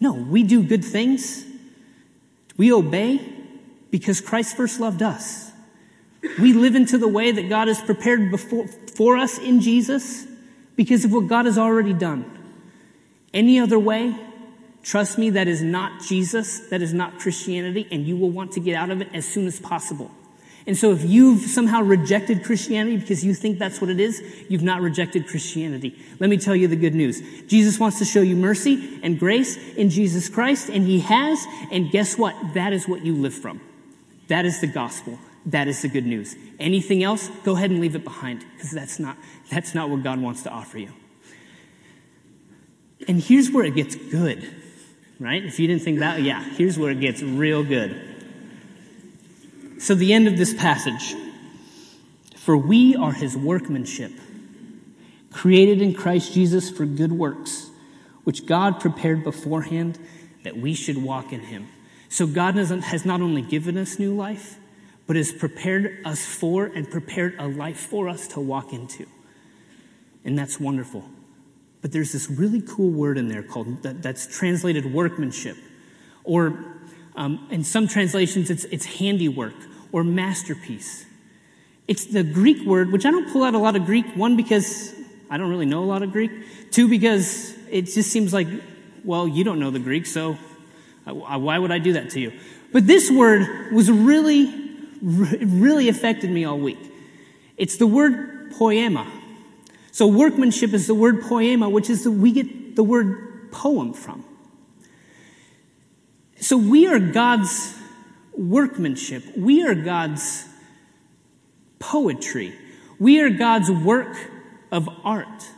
No, 0.00 0.14
we 0.14 0.44
do 0.44 0.62
good 0.62 0.82
things. 0.82 1.44
We 2.56 2.72
obey 2.72 3.20
because 3.90 4.22
Christ 4.22 4.56
first 4.56 4.80
loved 4.80 5.02
us. 5.02 5.51
We 6.40 6.52
live 6.52 6.74
into 6.74 6.98
the 6.98 7.08
way 7.08 7.30
that 7.30 7.48
God 7.48 7.68
has 7.68 7.80
prepared 7.80 8.30
before, 8.30 8.66
for 8.66 9.16
us 9.16 9.38
in 9.38 9.60
Jesus 9.60 10.26
because 10.76 11.04
of 11.04 11.12
what 11.12 11.28
God 11.28 11.46
has 11.46 11.58
already 11.58 11.92
done. 11.92 12.24
Any 13.34 13.58
other 13.58 13.78
way, 13.78 14.14
trust 14.82 15.18
me, 15.18 15.30
that 15.30 15.48
is 15.48 15.62
not 15.62 16.02
Jesus, 16.02 16.60
that 16.70 16.82
is 16.82 16.92
not 16.92 17.18
Christianity, 17.18 17.86
and 17.90 18.06
you 18.06 18.16
will 18.16 18.30
want 18.30 18.52
to 18.52 18.60
get 18.60 18.76
out 18.76 18.90
of 18.90 19.00
it 19.00 19.08
as 19.14 19.26
soon 19.26 19.46
as 19.46 19.60
possible. 19.60 20.10
And 20.66 20.76
so 20.76 20.92
if 20.92 21.02
you've 21.02 21.42
somehow 21.42 21.82
rejected 21.82 22.44
Christianity 22.44 22.96
because 22.96 23.24
you 23.24 23.34
think 23.34 23.58
that's 23.58 23.80
what 23.80 23.90
it 23.90 23.98
is, 23.98 24.22
you've 24.48 24.62
not 24.62 24.80
rejected 24.80 25.26
Christianity. 25.26 25.98
Let 26.20 26.30
me 26.30 26.36
tell 26.36 26.54
you 26.54 26.68
the 26.68 26.76
good 26.76 26.94
news. 26.94 27.20
Jesus 27.48 27.80
wants 27.80 27.98
to 27.98 28.04
show 28.04 28.20
you 28.20 28.36
mercy 28.36 29.00
and 29.02 29.18
grace 29.18 29.56
in 29.74 29.90
Jesus 29.90 30.28
Christ, 30.28 30.68
and 30.68 30.86
He 30.86 31.00
has, 31.00 31.44
and 31.72 31.90
guess 31.90 32.16
what? 32.16 32.36
That 32.54 32.72
is 32.72 32.86
what 32.86 33.04
you 33.04 33.14
live 33.14 33.34
from. 33.34 33.60
That 34.28 34.44
is 34.44 34.60
the 34.60 34.68
gospel. 34.68 35.18
That 35.46 35.66
is 35.68 35.82
the 35.82 35.88
good 35.88 36.06
news. 36.06 36.36
Anything 36.60 37.02
else, 37.02 37.28
go 37.44 37.56
ahead 37.56 37.70
and 37.70 37.80
leave 37.80 37.96
it 37.96 38.04
behind 38.04 38.44
because 38.54 38.70
that's 38.70 38.98
not, 38.98 39.16
that's 39.50 39.74
not 39.74 39.90
what 39.90 40.02
God 40.02 40.20
wants 40.20 40.42
to 40.44 40.50
offer 40.50 40.78
you. 40.78 40.90
And 43.08 43.20
here's 43.20 43.50
where 43.50 43.64
it 43.64 43.74
gets 43.74 43.96
good, 43.96 44.48
right? 45.18 45.44
If 45.44 45.58
you 45.58 45.66
didn't 45.66 45.82
think 45.82 45.98
that, 45.98 46.22
yeah, 46.22 46.42
here's 46.42 46.78
where 46.78 46.92
it 46.92 47.00
gets 47.00 47.22
real 47.22 47.64
good. 47.64 48.00
So, 49.78 49.96
the 49.96 50.12
end 50.12 50.28
of 50.28 50.36
this 50.36 50.54
passage 50.54 51.16
For 52.36 52.56
we 52.56 52.94
are 52.94 53.12
his 53.12 53.36
workmanship, 53.36 54.12
created 55.32 55.82
in 55.82 55.94
Christ 55.94 56.32
Jesus 56.32 56.70
for 56.70 56.86
good 56.86 57.12
works, 57.12 57.70
which 58.22 58.46
God 58.46 58.80
prepared 58.80 59.24
beforehand 59.24 59.98
that 60.44 60.56
we 60.56 60.74
should 60.74 60.98
walk 60.98 61.32
in 61.32 61.40
him. 61.40 61.68
So, 62.08 62.28
God 62.28 62.54
has 62.54 63.04
not 63.04 63.20
only 63.20 63.42
given 63.42 63.76
us 63.76 63.98
new 63.98 64.14
life, 64.14 64.58
but 65.06 65.16
has 65.16 65.32
prepared 65.32 65.98
us 66.04 66.24
for 66.24 66.66
and 66.66 66.90
prepared 66.90 67.34
a 67.38 67.46
life 67.46 67.78
for 67.78 68.08
us 68.08 68.28
to 68.28 68.40
walk 68.40 68.72
into. 68.72 69.06
And 70.24 70.38
that's 70.38 70.60
wonderful. 70.60 71.04
But 71.80 71.92
there's 71.92 72.12
this 72.12 72.30
really 72.30 72.60
cool 72.60 72.90
word 72.90 73.18
in 73.18 73.28
there 73.28 73.42
called 73.42 73.82
that, 73.82 74.02
that's 74.02 74.26
translated 74.38 74.92
workmanship, 74.92 75.56
or 76.22 76.64
um, 77.16 77.46
in 77.50 77.64
some 77.64 77.88
translations, 77.88 78.50
it's, 78.50 78.64
it's 78.64 78.84
handiwork 78.84 79.54
or 79.90 80.04
masterpiece. 80.04 81.04
It's 81.88 82.06
the 82.06 82.22
Greek 82.22 82.64
word, 82.64 82.92
which 82.92 83.04
I 83.04 83.10
don't 83.10 83.30
pull 83.32 83.42
out 83.42 83.54
a 83.54 83.58
lot 83.58 83.76
of 83.76 83.84
Greek. 83.84 84.06
One, 84.14 84.36
because 84.36 84.94
I 85.28 85.36
don't 85.36 85.50
really 85.50 85.66
know 85.66 85.82
a 85.82 85.84
lot 85.84 86.02
of 86.02 86.12
Greek. 86.12 86.30
Two, 86.70 86.88
because 86.88 87.54
it 87.70 87.82
just 87.82 88.10
seems 88.10 88.32
like, 88.32 88.46
well, 89.04 89.26
you 89.26 89.42
don't 89.42 89.58
know 89.58 89.70
the 89.70 89.80
Greek, 89.80 90.06
so 90.06 90.38
why 91.04 91.58
would 91.58 91.72
I 91.72 91.78
do 91.78 91.94
that 91.94 92.10
to 92.10 92.20
you? 92.20 92.32
But 92.72 92.86
this 92.86 93.10
word 93.10 93.72
was 93.72 93.90
really 93.90 94.61
really 95.02 95.88
affected 95.88 96.30
me 96.30 96.44
all 96.44 96.58
week. 96.58 96.78
It's 97.56 97.76
the 97.76 97.86
word 97.86 98.52
poiema. 98.52 99.06
So 99.90 100.06
workmanship 100.06 100.72
is 100.72 100.86
the 100.86 100.94
word 100.94 101.20
poiema, 101.20 101.70
which 101.70 101.90
is 101.90 102.04
the, 102.04 102.10
we 102.10 102.32
get 102.32 102.76
the 102.76 102.84
word 102.84 103.50
poem 103.52 103.92
from. 103.92 104.24
So 106.40 106.56
we 106.56 106.86
are 106.86 106.98
God's 106.98 107.74
workmanship. 108.36 109.24
We 109.36 109.64
are 109.66 109.74
God's 109.74 110.46
poetry. 111.78 112.54
We 112.98 113.20
are 113.20 113.30
God's 113.30 113.70
work 113.70 114.16
of 114.70 114.88
art. 115.04 115.48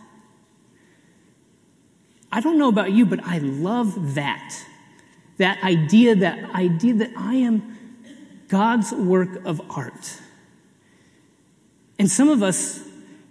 I 2.32 2.40
don't 2.40 2.58
know 2.58 2.68
about 2.68 2.90
you, 2.90 3.06
but 3.06 3.20
I 3.22 3.38
love 3.38 4.14
that. 4.14 4.64
That 5.38 5.62
idea, 5.62 6.16
that 6.16 6.50
idea 6.54 6.94
that 6.94 7.12
I 7.16 7.34
am 7.34 7.73
God's 8.54 8.92
work 8.92 9.44
of 9.44 9.60
art. 9.68 10.20
And 11.98 12.08
some 12.08 12.28
of 12.28 12.40
us, 12.40 12.78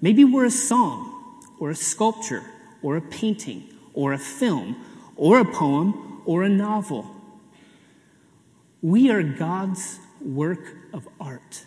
maybe 0.01 0.25
we're 0.25 0.43
a 0.43 0.51
song, 0.51 1.41
or 1.61 1.69
a 1.69 1.75
sculpture, 1.75 2.43
or 2.81 2.97
a 2.97 3.01
painting, 3.01 3.69
or 3.93 4.11
a 4.11 4.17
film, 4.17 4.75
or 5.15 5.39
a 5.39 5.45
poem, 5.45 6.21
or 6.25 6.43
a 6.43 6.49
novel. 6.49 7.09
We 8.81 9.11
are 9.11 9.23
God's 9.23 9.97
work 10.19 10.75
of 10.91 11.07
art. 11.21 11.63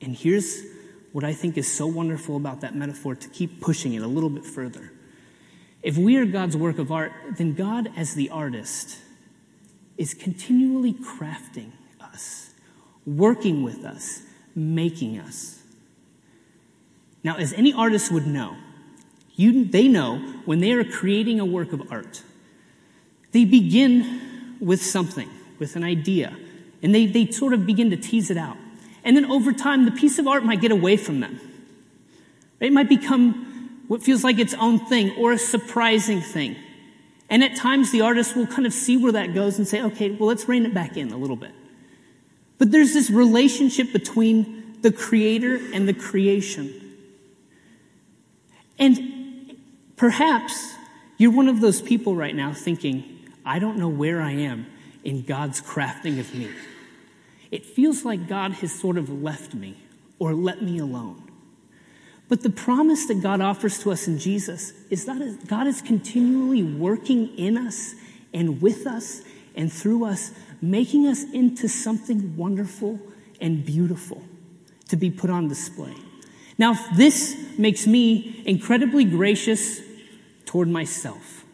And 0.00 0.16
here's 0.16 0.64
what 1.12 1.22
I 1.22 1.32
think 1.32 1.56
is 1.56 1.72
so 1.72 1.86
wonderful 1.86 2.34
about 2.34 2.62
that 2.62 2.74
metaphor 2.74 3.14
to 3.14 3.28
keep 3.28 3.60
pushing 3.60 3.92
it 3.92 4.02
a 4.02 4.08
little 4.08 4.30
bit 4.30 4.44
further. 4.44 4.90
If 5.84 5.96
we 5.96 6.16
are 6.16 6.26
God's 6.26 6.56
work 6.56 6.80
of 6.80 6.90
art, 6.90 7.12
then 7.38 7.54
God, 7.54 7.88
as 7.96 8.14
the 8.14 8.30
artist, 8.30 8.98
is 9.96 10.14
continually 10.14 10.92
crafting 10.92 11.72
us, 12.00 12.50
working 13.04 13.62
with 13.62 13.84
us, 13.84 14.22
making 14.54 15.18
us. 15.18 15.62
Now, 17.22 17.36
as 17.36 17.52
any 17.52 17.72
artist 17.72 18.12
would 18.12 18.26
know, 18.26 18.56
You, 19.38 19.68
they 19.68 19.86
know 19.86 20.16
when 20.46 20.60
they 20.60 20.72
are 20.72 20.82
creating 20.82 21.40
a 21.40 21.44
work 21.44 21.74
of 21.74 21.92
art, 21.92 22.22
they 23.32 23.44
begin 23.44 24.56
with 24.60 24.80
something, 24.80 25.28
with 25.58 25.76
an 25.76 25.84
idea, 25.84 26.32
and 26.82 26.94
they, 26.94 27.04
they 27.06 27.30
sort 27.30 27.52
of 27.52 27.66
begin 27.66 27.90
to 27.90 27.98
tease 27.98 28.30
it 28.30 28.38
out. 28.38 28.56
And 29.04 29.14
then 29.14 29.26
over 29.26 29.52
time, 29.52 29.84
the 29.84 29.90
piece 29.90 30.18
of 30.18 30.26
art 30.26 30.42
might 30.42 30.62
get 30.62 30.72
away 30.72 30.96
from 30.96 31.20
them. 31.20 31.38
It 32.60 32.72
might 32.72 32.88
become 32.88 33.84
what 33.88 34.02
feels 34.02 34.24
like 34.24 34.38
its 34.38 34.54
own 34.54 34.78
thing 34.88 35.12
or 35.18 35.32
a 35.32 35.38
surprising 35.38 36.22
thing. 36.22 36.56
And 37.28 37.42
at 37.42 37.56
times, 37.56 37.90
the 37.90 38.02
artist 38.02 38.36
will 38.36 38.46
kind 38.46 38.66
of 38.66 38.72
see 38.72 38.96
where 38.96 39.12
that 39.12 39.34
goes 39.34 39.58
and 39.58 39.66
say, 39.66 39.82
okay, 39.82 40.10
well, 40.10 40.28
let's 40.28 40.48
rein 40.48 40.64
it 40.64 40.72
back 40.72 40.96
in 40.96 41.10
a 41.12 41.16
little 41.16 41.36
bit. 41.36 41.52
But 42.58 42.70
there's 42.70 42.94
this 42.94 43.10
relationship 43.10 43.92
between 43.92 44.76
the 44.82 44.92
creator 44.92 45.58
and 45.72 45.88
the 45.88 45.92
creation. 45.92 46.72
And 48.78 49.56
perhaps 49.96 50.74
you're 51.18 51.32
one 51.32 51.48
of 51.48 51.60
those 51.60 51.82
people 51.82 52.14
right 52.14 52.34
now 52.34 52.52
thinking, 52.52 53.04
I 53.44 53.58
don't 53.58 53.78
know 53.78 53.88
where 53.88 54.20
I 54.20 54.32
am 54.32 54.66
in 55.02 55.22
God's 55.22 55.60
crafting 55.60 56.20
of 56.20 56.34
me. 56.34 56.50
It 57.50 57.64
feels 57.64 58.04
like 58.04 58.28
God 58.28 58.52
has 58.54 58.72
sort 58.72 58.98
of 58.98 59.22
left 59.22 59.54
me 59.54 59.76
or 60.18 60.34
let 60.34 60.62
me 60.62 60.78
alone. 60.78 61.25
But 62.28 62.42
the 62.42 62.50
promise 62.50 63.06
that 63.06 63.22
God 63.22 63.40
offers 63.40 63.78
to 63.80 63.92
us 63.92 64.08
in 64.08 64.18
Jesus 64.18 64.72
is 64.90 65.04
that 65.06 65.46
God 65.46 65.66
is 65.66 65.80
continually 65.80 66.62
working 66.62 67.36
in 67.38 67.56
us 67.56 67.94
and 68.34 68.60
with 68.60 68.86
us 68.86 69.22
and 69.54 69.72
through 69.72 70.04
us, 70.04 70.32
making 70.60 71.06
us 71.06 71.22
into 71.32 71.68
something 71.68 72.36
wonderful 72.36 72.98
and 73.40 73.64
beautiful 73.64 74.22
to 74.88 74.96
be 74.96 75.10
put 75.10 75.30
on 75.30 75.48
display. 75.48 75.94
Now, 76.58 76.74
this 76.96 77.36
makes 77.58 77.86
me 77.86 78.42
incredibly 78.44 79.04
gracious 79.04 79.80
toward 80.46 80.68
myself. 80.68 81.44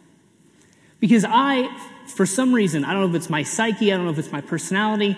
Because 0.99 1.25
I, 1.27 1.69
for 2.07 2.25
some 2.25 2.53
reason, 2.53 2.85
I 2.85 2.93
don't 2.93 3.01
know 3.01 3.09
if 3.09 3.15
it's 3.15 3.29
my 3.29 3.43
psyche, 3.43 3.91
I 3.91 3.97
don't 3.97 4.05
know 4.05 4.11
if 4.11 4.19
it's 4.19 4.31
my 4.31 4.41
personality, 4.41 5.17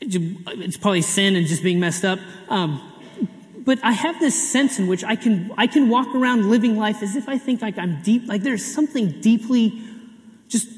it's 0.00 0.76
probably 0.76 1.02
sin 1.02 1.36
and 1.36 1.46
just 1.46 1.62
being 1.62 1.80
messed 1.80 2.04
up. 2.04 2.18
Um, 2.48 2.89
but 3.64 3.78
I 3.82 3.92
have 3.92 4.18
this 4.18 4.50
sense 4.50 4.78
in 4.78 4.86
which 4.86 5.04
I 5.04 5.16
can, 5.16 5.52
I 5.58 5.66
can 5.66 5.88
walk 5.88 6.14
around 6.14 6.48
living 6.48 6.76
life 6.76 7.02
as 7.02 7.16
if 7.16 7.28
I 7.28 7.38
think 7.38 7.62
like 7.62 7.78
I'm 7.78 8.02
deep, 8.02 8.26
like 8.26 8.42
there's 8.42 8.64
something 8.64 9.20
deeply 9.20 9.82
just 10.48 10.68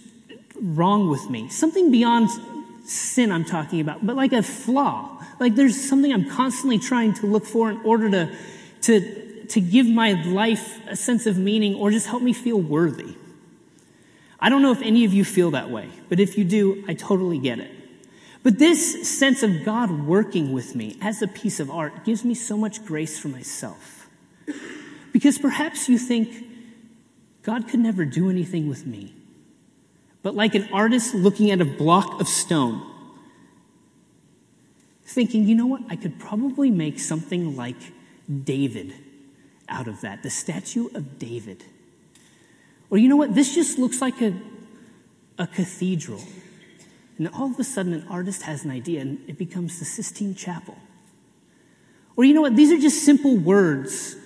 wrong 0.60 1.08
with 1.08 1.30
me. 1.30 1.48
Something 1.48 1.90
beyond 1.90 2.30
sin 2.84 3.30
I'm 3.30 3.44
talking 3.44 3.80
about, 3.80 4.04
but 4.04 4.16
like 4.16 4.32
a 4.32 4.42
flaw. 4.42 5.22
Like 5.38 5.54
there's 5.54 5.80
something 5.80 6.12
I'm 6.12 6.28
constantly 6.28 6.78
trying 6.78 7.14
to 7.14 7.26
look 7.26 7.44
for 7.44 7.70
in 7.70 7.80
order 7.82 8.10
to, 8.10 8.36
to, 8.82 9.44
to 9.46 9.60
give 9.60 9.86
my 9.86 10.12
life 10.24 10.80
a 10.88 10.96
sense 10.96 11.26
of 11.26 11.38
meaning 11.38 11.74
or 11.74 11.90
just 11.90 12.06
help 12.06 12.22
me 12.22 12.32
feel 12.32 12.60
worthy. 12.60 13.14
I 14.40 14.48
don't 14.48 14.62
know 14.62 14.72
if 14.72 14.82
any 14.82 15.04
of 15.04 15.14
you 15.14 15.24
feel 15.24 15.52
that 15.52 15.70
way, 15.70 15.88
but 16.08 16.18
if 16.18 16.36
you 16.36 16.42
do, 16.42 16.84
I 16.88 16.94
totally 16.94 17.38
get 17.38 17.60
it. 17.60 17.70
But 18.42 18.58
this 18.58 19.08
sense 19.08 19.42
of 19.42 19.64
God 19.64 19.90
working 20.06 20.52
with 20.52 20.74
me 20.74 20.98
as 21.00 21.22
a 21.22 21.28
piece 21.28 21.60
of 21.60 21.70
art 21.70 22.04
gives 22.04 22.24
me 22.24 22.34
so 22.34 22.56
much 22.56 22.84
grace 22.84 23.18
for 23.18 23.28
myself. 23.28 24.08
Because 25.12 25.38
perhaps 25.38 25.88
you 25.88 25.98
think, 25.98 26.46
God 27.42 27.68
could 27.68 27.80
never 27.80 28.04
do 28.04 28.30
anything 28.30 28.68
with 28.68 28.86
me. 28.86 29.14
But 30.22 30.34
like 30.34 30.54
an 30.54 30.68
artist 30.72 31.14
looking 31.14 31.50
at 31.50 31.60
a 31.60 31.64
block 31.64 32.20
of 32.20 32.28
stone, 32.28 32.88
thinking, 35.04 35.46
you 35.46 35.54
know 35.54 35.66
what, 35.66 35.82
I 35.90 35.96
could 35.96 36.18
probably 36.18 36.70
make 36.70 36.98
something 36.98 37.56
like 37.56 37.76
David 38.44 38.94
out 39.68 39.88
of 39.88 40.00
that, 40.00 40.22
the 40.22 40.30
statue 40.30 40.88
of 40.94 41.18
David. 41.18 41.64
Or 42.90 42.98
you 42.98 43.08
know 43.08 43.16
what, 43.16 43.34
this 43.34 43.54
just 43.54 43.78
looks 43.78 44.00
like 44.00 44.20
a, 44.20 44.34
a 45.38 45.46
cathedral. 45.46 46.22
And 47.18 47.28
all 47.28 47.50
of 47.50 47.58
a 47.58 47.64
sudden, 47.64 47.92
an 47.92 48.06
artist 48.08 48.42
has 48.42 48.64
an 48.64 48.70
idea 48.70 49.00
and 49.00 49.22
it 49.28 49.38
becomes 49.38 49.78
the 49.78 49.84
Sistine 49.84 50.34
Chapel. 50.34 50.76
Or 52.16 52.24
you 52.24 52.34
know 52.34 52.42
what? 52.42 52.56
These 52.56 52.72
are 52.72 52.78
just 52.78 53.04
simple 53.04 53.36
words. 53.36 54.16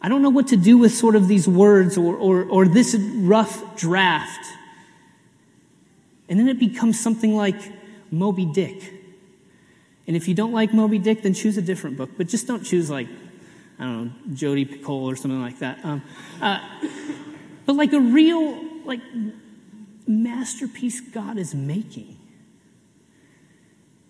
I 0.00 0.08
don't 0.08 0.22
know 0.22 0.30
what 0.30 0.48
to 0.48 0.56
do 0.56 0.78
with 0.78 0.94
sort 0.94 1.16
of 1.16 1.28
these 1.28 1.48
words 1.48 1.98
or, 1.98 2.14
or, 2.16 2.44
or 2.44 2.66
this 2.66 2.94
rough 2.94 3.76
draft. 3.76 4.46
And 6.28 6.38
then 6.38 6.48
it 6.48 6.58
becomes 6.58 7.00
something 7.00 7.34
like 7.34 7.56
Moby 8.10 8.44
Dick. 8.44 8.92
And 10.06 10.16
if 10.16 10.28
you 10.28 10.34
don't 10.34 10.52
like 10.52 10.72
Moby 10.72 10.98
Dick, 10.98 11.22
then 11.22 11.34
choose 11.34 11.56
a 11.56 11.62
different 11.62 11.96
book. 11.96 12.10
But 12.16 12.28
just 12.28 12.46
don't 12.46 12.62
choose 12.62 12.90
like, 12.90 13.08
I 13.78 13.84
don't 13.84 14.04
know, 14.04 14.34
Jodi 14.34 14.64
Picoult 14.64 15.02
or 15.02 15.16
something 15.16 15.40
like 15.40 15.58
that. 15.58 15.84
Um, 15.84 16.02
uh, 16.40 16.60
but 17.66 17.76
like 17.76 17.92
a 17.92 18.00
real, 18.00 18.64
like, 18.84 19.00
masterpiece 20.06 21.00
God 21.00 21.36
is 21.36 21.54
making 21.54 22.17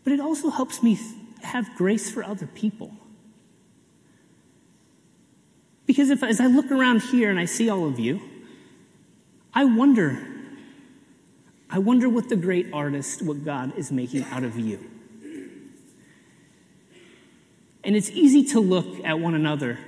but 0.05 0.13
it 0.13 0.21
also 0.21 0.51
helps 0.51 0.83
me 0.83 0.99
have 1.43 1.69
grace 1.77 2.11
for 2.11 2.25
other 2.25 2.47
people. 2.47 2.93
Because 5.87 6.11
if, 6.11 6.23
as 6.23 6.41
I 6.41 6.47
look 6.47 6.71
around 6.71 7.03
here 7.03 7.31
and 7.31 7.39
I 7.39 7.47
see 7.47 7.71
all 7.71 7.87
of 7.87 7.99
you, 7.99 8.21
I 9.55 9.65
wonder, 9.65 10.19
I 11.71 11.79
wonder 11.79 12.09
what 12.09 12.29
the 12.29 12.37
great 12.37 12.69
artist, 12.73 13.23
what 13.23 13.45
God 13.45 13.73
is 13.77 13.91
making 13.91 14.25
out 14.25 14.45
of 14.45 14.59
you. 14.59 14.79
And 17.83 17.97
it's 17.97 18.11
easy 18.11 18.45
to 18.47 18.61
look 18.61 19.03
at 19.05 19.19
one 19.19 19.35
another 19.35 19.79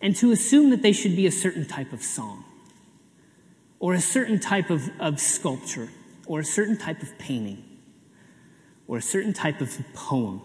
and 0.00 0.16
to 0.16 0.32
assume 0.32 0.70
that 0.70 0.80
they 0.80 0.92
should 0.92 1.14
be 1.14 1.26
a 1.26 1.32
certain 1.32 1.66
type 1.66 1.92
of 1.92 2.02
song, 2.02 2.44
or 3.78 3.92
a 3.92 4.00
certain 4.00 4.40
type 4.40 4.70
of, 4.70 4.90
of 4.98 5.20
sculpture, 5.20 5.90
or 6.26 6.40
a 6.40 6.44
certain 6.44 6.78
type 6.78 7.02
of 7.02 7.18
painting 7.18 7.69
or 8.90 8.96
a 8.96 9.02
certain 9.02 9.32
type 9.32 9.60
of 9.60 9.78
poem. 9.94 10.42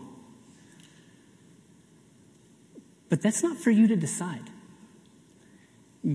But 3.10 3.19
that's 3.19 3.41
not 3.41 3.58
for 3.58 3.71
you 3.71 3.88
to 3.88 3.95
decide. 3.95 4.51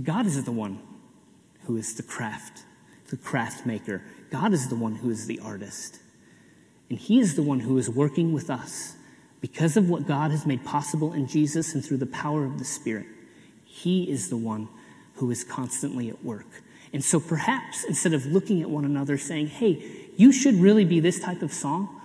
God 0.04 0.26
is 0.26 0.44
the 0.44 0.52
one 0.52 0.78
who 1.64 1.76
is 1.76 1.96
the 1.96 2.04
craft, 2.04 2.62
the 3.08 3.16
craft 3.16 3.66
maker. 3.66 4.00
God 4.30 4.52
is 4.52 4.68
the 4.68 4.76
one 4.76 4.94
who 4.94 5.10
is 5.10 5.26
the 5.26 5.40
artist. 5.40 5.98
And 6.88 7.00
He 7.00 7.18
is 7.18 7.34
the 7.34 7.42
one 7.42 7.58
who 7.58 7.76
is 7.78 7.90
working 7.90 8.32
with 8.32 8.48
us 8.48 8.94
because 9.40 9.76
of 9.76 9.90
what 9.90 10.06
God 10.06 10.30
has 10.30 10.46
made 10.46 10.64
possible 10.64 11.12
in 11.12 11.26
Jesus 11.26 11.74
and 11.74 11.84
through 11.84 11.96
the 11.96 12.06
power 12.06 12.44
of 12.44 12.60
the 12.60 12.64
Spirit. 12.64 13.06
He 13.64 14.08
is 14.08 14.30
the 14.30 14.36
one 14.36 14.68
who 15.14 15.32
is 15.32 15.42
constantly 15.42 16.08
at 16.08 16.24
work. 16.24 16.62
And 16.92 17.02
so 17.02 17.18
perhaps 17.18 17.82
instead 17.82 18.14
of 18.14 18.24
looking 18.26 18.62
at 18.62 18.70
one 18.70 18.84
another 18.84 19.18
saying, 19.18 19.48
hey, 19.48 19.84
you 20.16 20.30
should 20.30 20.54
really 20.54 20.84
be 20.84 21.00
this 21.00 21.18
type 21.18 21.42
of 21.42 21.52
song, 21.52 21.99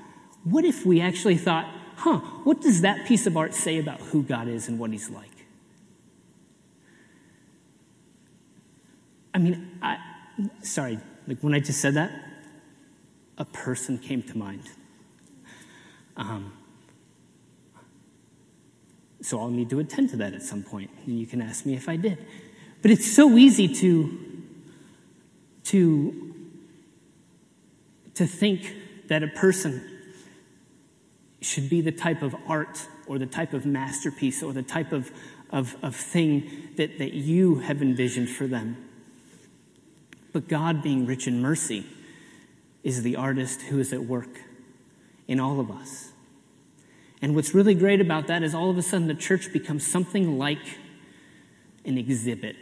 what 0.45 0.63
if 0.63 0.85
we 0.85 1.01
actually 1.01 1.37
thought, 1.37 1.67
huh, 1.97 2.19
what 2.43 2.61
does 2.61 2.81
that 2.81 3.05
piece 3.07 3.25
of 3.27 3.35
art 3.35 3.53
say 3.53 3.79
about 3.79 3.99
who 3.99 4.23
God 4.23 4.47
is 4.47 4.67
and 4.67 4.79
what 4.79 4.91
He's 4.91 5.09
like? 5.09 5.29
I 9.33 9.39
mean, 9.39 9.79
I, 9.81 9.97
sorry, 10.61 10.99
like 11.27 11.39
when 11.41 11.53
I 11.53 11.59
just 11.59 11.81
said 11.81 11.95
that, 11.95 12.11
a 13.37 13.43
person 13.43 13.97
came 13.97 14.21
to 14.23 14.37
mind. 14.37 14.63
Um, 16.15 16.53
so 19.21 19.39
I'll 19.39 19.49
need 19.49 19.69
to 19.71 19.79
attend 19.79 20.11
to 20.11 20.17
that 20.17 20.33
at 20.33 20.43
some 20.43 20.63
point, 20.63 20.91
and 21.05 21.19
you 21.19 21.25
can 21.25 21.41
ask 21.41 21.65
me 21.65 21.73
if 21.73 21.89
I 21.89 21.95
did. 21.95 22.23
But 22.81 22.91
it's 22.91 23.11
so 23.11 23.31
easy 23.31 23.67
to, 23.67 24.43
to, 25.65 26.35
to 28.13 28.27
think 28.27 28.75
that 29.07 29.23
a 29.23 29.27
person 29.27 29.94
should 31.45 31.69
be 31.69 31.81
the 31.81 31.91
type 31.91 32.21
of 32.21 32.35
art 32.47 32.87
or 33.07 33.19
the 33.19 33.25
type 33.25 33.53
of 33.53 33.65
masterpiece 33.65 34.41
or 34.41 34.51
the 34.51 34.63
type 34.63 34.91
of, 34.91 35.11
of, 35.51 35.75
of 35.83 35.95
thing 35.95 36.69
that, 36.77 36.97
that 36.97 37.13
you 37.13 37.59
have 37.59 37.81
envisioned 37.81 38.29
for 38.29 38.47
them. 38.47 38.77
But 40.33 40.47
God, 40.47 40.81
being 40.81 41.05
rich 41.05 41.27
in 41.27 41.41
mercy, 41.41 41.85
is 42.83 43.03
the 43.03 43.15
artist 43.15 43.61
who 43.63 43.79
is 43.79 43.93
at 43.93 44.03
work 44.03 44.41
in 45.27 45.39
all 45.39 45.59
of 45.59 45.71
us. 45.71 46.11
And 47.21 47.35
what's 47.35 47.55
really 47.55 47.73
great 47.73 48.01
about 48.01 48.27
that 48.27 48.43
is 48.43 48.53
all 48.53 48.69
of 48.69 48.77
a 48.77 48.81
sudden 48.81 49.07
the 49.07 49.15
church 49.15 49.53
becomes 49.53 49.85
something 49.85 50.37
like 50.37 50.77
an 51.85 51.97
exhibit, 51.97 52.55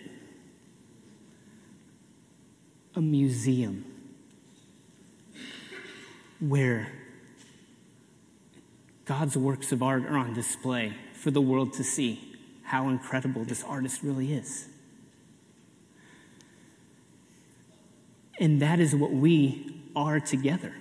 a 2.96 3.02
museum, 3.02 3.86
where 6.40 6.92
God's 9.06 9.36
works 9.36 9.72
of 9.72 9.84
art 9.84 10.06
are 10.06 10.18
on 10.18 10.34
display 10.34 10.94
for 11.14 11.32
the 11.32 11.42
world 11.42 11.74
to 11.74 11.84
see 11.84 12.38
how 12.64 12.90
incredible 12.90 13.44
this 13.44 13.64
artist 13.64 14.02
really 14.02 14.34
is. 14.34 14.68
And 18.40 18.62
that 18.62 18.80
is 18.80 18.96
what 18.96 19.12
we 19.12 19.82
are 19.96 20.20
together. 20.20 20.74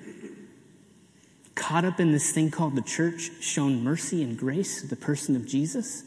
Caught 1.55 1.85
up 1.85 2.01
in 2.01 2.13
this 2.13 2.31
thing 2.33 2.51
called 2.51 2.77
the 2.77 2.83
church, 2.83 3.31
shown 3.41 3.85
mercy 3.85 4.23
and 4.23 4.39
grace 4.39 4.81
to 4.81 4.87
the 4.87 4.97
person 4.97 5.37
of 5.37 5.47
Jesus. 5.47 6.05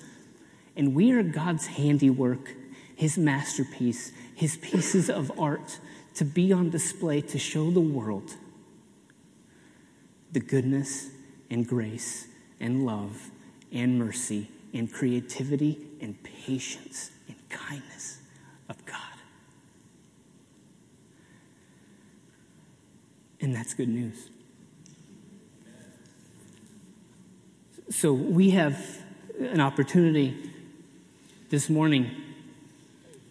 And 0.75 0.95
we 0.95 1.11
are 1.11 1.21
God's 1.21 1.67
handiwork, 1.67 2.55
His 2.95 3.17
masterpiece, 3.17 4.11
His 4.33 4.57
pieces 4.57 5.09
of 5.09 5.31
art 5.39 5.79
to 6.15 6.25
be 6.25 6.51
on 6.51 6.69
display 6.69 7.21
to 7.21 7.37
show 7.37 7.69
the 7.71 7.81
world 7.81 8.33
the 10.31 10.39
goodness 10.39 11.09
and 11.49 11.67
grace 11.67 12.27
and 12.59 12.85
love 12.85 13.31
and 13.71 13.99
mercy 13.99 14.49
and 14.73 14.91
creativity 14.91 15.77
and 16.01 16.21
patience 16.23 17.11
and 17.27 17.37
kindness 17.49 18.19
of 18.69 18.83
God. 18.85 18.97
And 23.41 23.55
that's 23.55 23.73
good 23.73 23.89
news. 23.89 24.29
So 27.89 28.13
we 28.13 28.51
have 28.51 29.03
an 29.39 29.61
opportunity 29.61 30.51
this 31.49 31.69
morning 31.69 32.09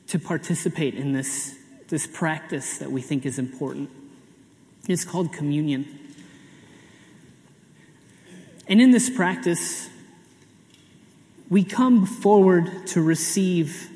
to 0.06 0.18
participate 0.18 0.94
in 0.94 1.12
this, 1.12 1.56
this 1.88 2.06
practice 2.06 2.78
that 2.78 2.90
we 2.90 3.00
think 3.00 3.26
is 3.26 3.38
important. 3.38 3.90
It's 4.88 5.04
called 5.04 5.32
communion. 5.32 5.98
And 8.66 8.80
in 8.80 8.90
this 8.90 9.10
practice, 9.10 9.88
we 11.50 11.64
come 11.64 12.06
forward 12.06 12.86
to 12.88 13.02
receive, 13.02 13.90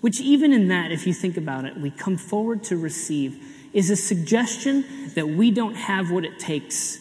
which, 0.00 0.20
even 0.20 0.52
in 0.52 0.68
that, 0.68 0.92
if 0.92 1.06
you 1.06 1.12
think 1.12 1.36
about 1.36 1.64
it, 1.64 1.76
we 1.76 1.90
come 1.90 2.16
forward 2.16 2.62
to 2.64 2.76
receive, 2.76 3.42
is 3.72 3.90
a 3.90 3.96
suggestion 3.96 4.84
that 5.14 5.28
we 5.28 5.50
don't 5.50 5.74
have 5.74 6.10
what 6.10 6.24
it 6.24 6.38
takes 6.38 6.98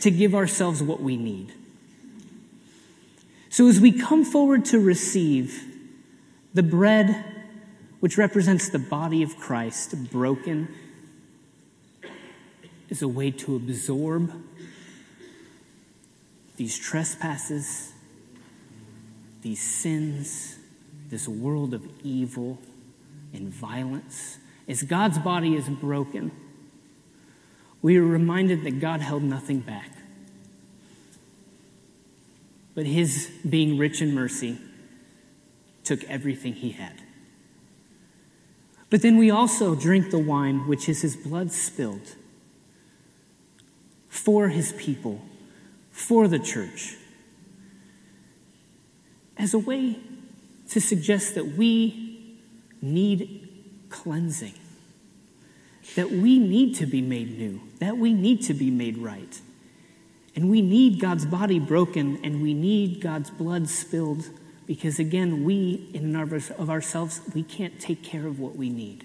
to 0.00 0.10
give 0.10 0.34
ourselves 0.34 0.82
what 0.82 1.00
we 1.00 1.16
need. 1.16 1.52
So, 3.48 3.68
as 3.68 3.80
we 3.80 3.92
come 3.92 4.24
forward 4.24 4.64
to 4.66 4.80
receive 4.80 5.64
the 6.52 6.62
bread, 6.62 7.24
which 8.00 8.18
represents 8.18 8.68
the 8.68 8.78
body 8.78 9.22
of 9.22 9.36
Christ 9.36 10.10
broken, 10.10 10.68
is 12.88 13.02
a 13.02 13.08
way 13.08 13.30
to 13.30 13.54
absorb 13.54 14.32
these 16.60 16.78
trespasses, 16.78 17.90
these 19.40 19.62
sins, 19.62 20.58
this 21.08 21.26
world 21.26 21.72
of 21.72 21.82
evil 22.04 22.58
and 23.32 23.48
violence. 23.48 24.36
As 24.68 24.82
God's 24.82 25.18
body 25.18 25.54
is 25.56 25.66
broken, 25.70 26.30
we 27.80 27.96
are 27.96 28.04
reminded 28.04 28.62
that 28.64 28.78
God 28.78 29.00
held 29.00 29.22
nothing 29.22 29.60
back. 29.60 29.90
But 32.74 32.84
his 32.84 33.30
being 33.48 33.78
rich 33.78 34.02
in 34.02 34.14
mercy 34.14 34.58
took 35.82 36.04
everything 36.10 36.52
he 36.52 36.72
had. 36.72 37.00
But 38.90 39.00
then 39.00 39.16
we 39.16 39.30
also 39.30 39.74
drink 39.74 40.10
the 40.10 40.18
wine, 40.18 40.68
which 40.68 40.90
is 40.90 41.00
his 41.00 41.16
blood 41.16 41.52
spilled 41.52 42.16
for 44.10 44.48
his 44.48 44.72
people 44.72 45.22
for 46.00 46.26
the 46.26 46.38
church 46.38 46.96
as 49.36 49.54
a 49.54 49.58
way 49.58 49.98
to 50.68 50.80
suggest 50.80 51.34
that 51.34 51.56
we 51.56 52.38
need 52.80 53.48
cleansing, 53.90 54.54
that 55.94 56.10
we 56.10 56.38
need 56.38 56.74
to 56.74 56.86
be 56.86 57.00
made 57.00 57.38
new, 57.38 57.60
that 57.78 57.96
we 57.96 58.14
need 58.14 58.42
to 58.42 58.54
be 58.54 58.70
made 58.70 58.96
right. 58.98 59.40
And 60.34 60.50
we 60.50 60.62
need 60.62 61.00
God's 61.00 61.26
body 61.26 61.58
broken 61.58 62.18
and 62.24 62.42
we 62.42 62.54
need 62.54 63.00
God's 63.00 63.30
blood 63.30 63.68
spilled 63.68 64.30
because, 64.66 64.98
again, 64.98 65.44
we, 65.44 65.90
in 65.92 66.14
and 66.14 66.32
of 66.58 66.70
ourselves, 66.70 67.20
we 67.34 67.42
can't 67.42 67.80
take 67.80 68.02
care 68.02 68.26
of 68.26 68.38
what 68.38 68.56
we 68.56 68.68
need. 68.70 69.04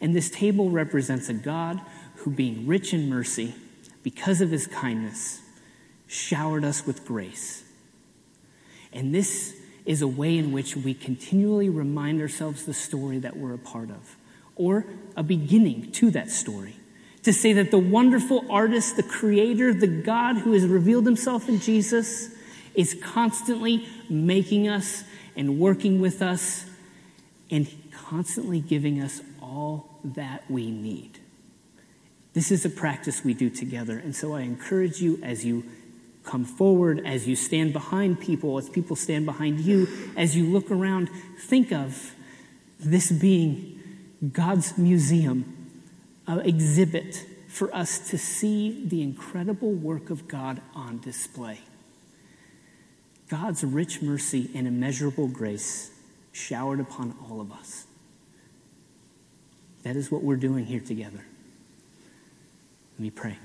And 0.00 0.14
this 0.14 0.28
table 0.28 0.70
represents 0.70 1.28
a 1.28 1.34
God 1.34 1.80
who, 2.16 2.30
being 2.30 2.66
rich 2.66 2.92
in 2.92 3.08
mercy, 3.08 3.54
because 4.02 4.40
of 4.40 4.50
his 4.50 4.66
kindness, 4.66 5.41
showered 6.12 6.64
us 6.64 6.86
with 6.86 7.06
grace. 7.06 7.64
And 8.92 9.14
this 9.14 9.56
is 9.86 10.02
a 10.02 10.06
way 10.06 10.36
in 10.36 10.52
which 10.52 10.76
we 10.76 10.92
continually 10.92 11.70
remind 11.70 12.20
ourselves 12.20 12.66
the 12.66 12.74
story 12.74 13.18
that 13.18 13.36
we're 13.36 13.54
a 13.54 13.58
part 13.58 13.90
of, 13.90 14.16
or 14.54 14.84
a 15.16 15.22
beginning 15.22 15.90
to 15.92 16.10
that 16.10 16.30
story. 16.30 16.76
To 17.22 17.32
say 17.32 17.54
that 17.54 17.70
the 17.70 17.78
wonderful 17.78 18.44
artist, 18.50 18.96
the 18.96 19.02
creator, 19.02 19.72
the 19.72 19.86
God 19.86 20.38
who 20.38 20.52
has 20.52 20.66
revealed 20.66 21.06
himself 21.06 21.48
in 21.48 21.60
Jesus 21.60 22.28
is 22.74 22.94
constantly 23.02 23.86
making 24.10 24.68
us 24.68 25.04
and 25.34 25.58
working 25.58 26.00
with 26.00 26.20
us 26.20 26.66
and 27.50 27.68
constantly 27.90 28.60
giving 28.60 29.00
us 29.00 29.22
all 29.40 29.98
that 30.04 30.42
we 30.50 30.70
need. 30.70 31.20
This 32.34 32.50
is 32.50 32.64
a 32.64 32.70
practice 32.70 33.24
we 33.24 33.34
do 33.34 33.50
together. 33.50 33.98
And 33.98 34.14
so 34.16 34.34
I 34.34 34.40
encourage 34.40 35.00
you 35.00 35.18
as 35.22 35.44
you 35.44 35.64
come 36.24 36.44
forward, 36.44 37.02
as 37.04 37.26
you 37.26 37.36
stand 37.36 37.72
behind 37.72 38.20
people, 38.20 38.58
as 38.58 38.68
people 38.68 38.96
stand 38.96 39.26
behind 39.26 39.60
you, 39.60 39.88
as 40.16 40.36
you 40.36 40.44
look 40.44 40.70
around, 40.70 41.08
think 41.38 41.72
of 41.72 42.14
this 42.78 43.10
being 43.10 43.80
God's 44.32 44.78
museum, 44.78 45.68
an 46.26 46.40
exhibit 46.40 47.26
for 47.48 47.74
us 47.74 48.10
to 48.10 48.18
see 48.18 48.84
the 48.86 49.02
incredible 49.02 49.72
work 49.72 50.10
of 50.10 50.28
God 50.28 50.60
on 50.74 51.00
display. 51.00 51.60
God's 53.28 53.64
rich 53.64 54.02
mercy 54.02 54.50
and 54.54 54.66
immeasurable 54.66 55.26
grace 55.26 55.90
showered 56.32 56.80
upon 56.80 57.14
all 57.28 57.40
of 57.40 57.50
us. 57.50 57.86
That 59.82 59.96
is 59.96 60.10
what 60.10 60.22
we're 60.22 60.36
doing 60.36 60.66
here 60.66 60.80
together. 60.80 61.24
Let 62.94 63.00
me 63.00 63.10
pray. 63.10 63.38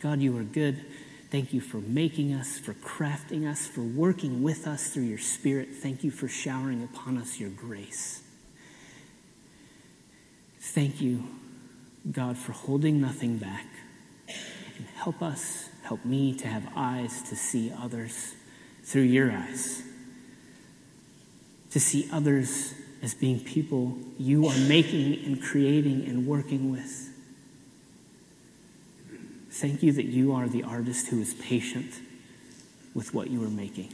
God, 0.00 0.20
you 0.20 0.36
are 0.38 0.42
good. 0.42 0.84
Thank 1.30 1.52
you 1.52 1.60
for 1.60 1.76
making 1.76 2.34
us, 2.34 2.58
for 2.58 2.74
crafting 2.74 3.48
us, 3.48 3.64
for 3.64 3.82
working 3.82 4.42
with 4.42 4.66
us 4.66 4.88
through 4.88 5.04
your 5.04 5.18
Spirit. 5.18 5.68
Thank 5.72 6.02
you 6.02 6.10
for 6.10 6.26
showering 6.26 6.82
upon 6.82 7.16
us 7.18 7.38
your 7.38 7.50
grace. 7.50 8.22
Thank 10.58 11.00
you, 11.00 11.22
God, 12.10 12.36
for 12.36 12.50
holding 12.50 13.00
nothing 13.00 13.38
back. 13.38 13.66
And 14.76 14.86
help 14.96 15.22
us, 15.22 15.68
help 15.84 16.04
me 16.04 16.34
to 16.34 16.48
have 16.48 16.66
eyes 16.74 17.22
to 17.28 17.36
see 17.36 17.72
others 17.80 18.34
through 18.82 19.02
your 19.02 19.30
eyes, 19.30 19.84
to 21.70 21.78
see 21.78 22.08
others 22.12 22.74
as 23.02 23.14
being 23.14 23.38
people 23.38 23.96
you 24.18 24.46
are 24.46 24.58
making 24.68 25.24
and 25.24 25.40
creating 25.40 26.06
and 26.06 26.26
working 26.26 26.72
with. 26.72 27.09
Thank 29.60 29.82
you 29.82 29.92
that 29.92 30.06
you 30.06 30.32
are 30.32 30.48
the 30.48 30.62
artist 30.62 31.08
who 31.08 31.20
is 31.20 31.34
patient 31.34 31.92
with 32.94 33.12
what 33.12 33.28
you 33.28 33.44
are 33.44 33.50
making. 33.50 33.92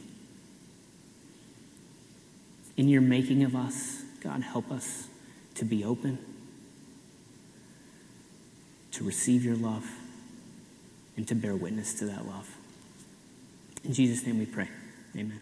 In 2.77 2.89
your 2.89 3.01
making 3.01 3.43
of 3.43 3.57
us, 3.57 4.05
God, 4.21 4.43
help 4.43 4.71
us 4.71 5.09
to 5.57 5.65
be 5.65 5.85
open, 5.85 6.19
to 8.93 9.03
receive 9.03 9.45
your 9.45 9.57
love, 9.57 9.91
and 11.17 11.27
to 11.27 11.35
bear 11.35 11.57
witness 11.57 11.95
to 11.95 12.05
that 12.05 12.25
love. 12.27 12.49
In 13.83 13.93
Jesus' 13.93 14.25
name 14.25 14.39
we 14.39 14.47
pray. 14.47 14.69
Amen. 15.17 15.41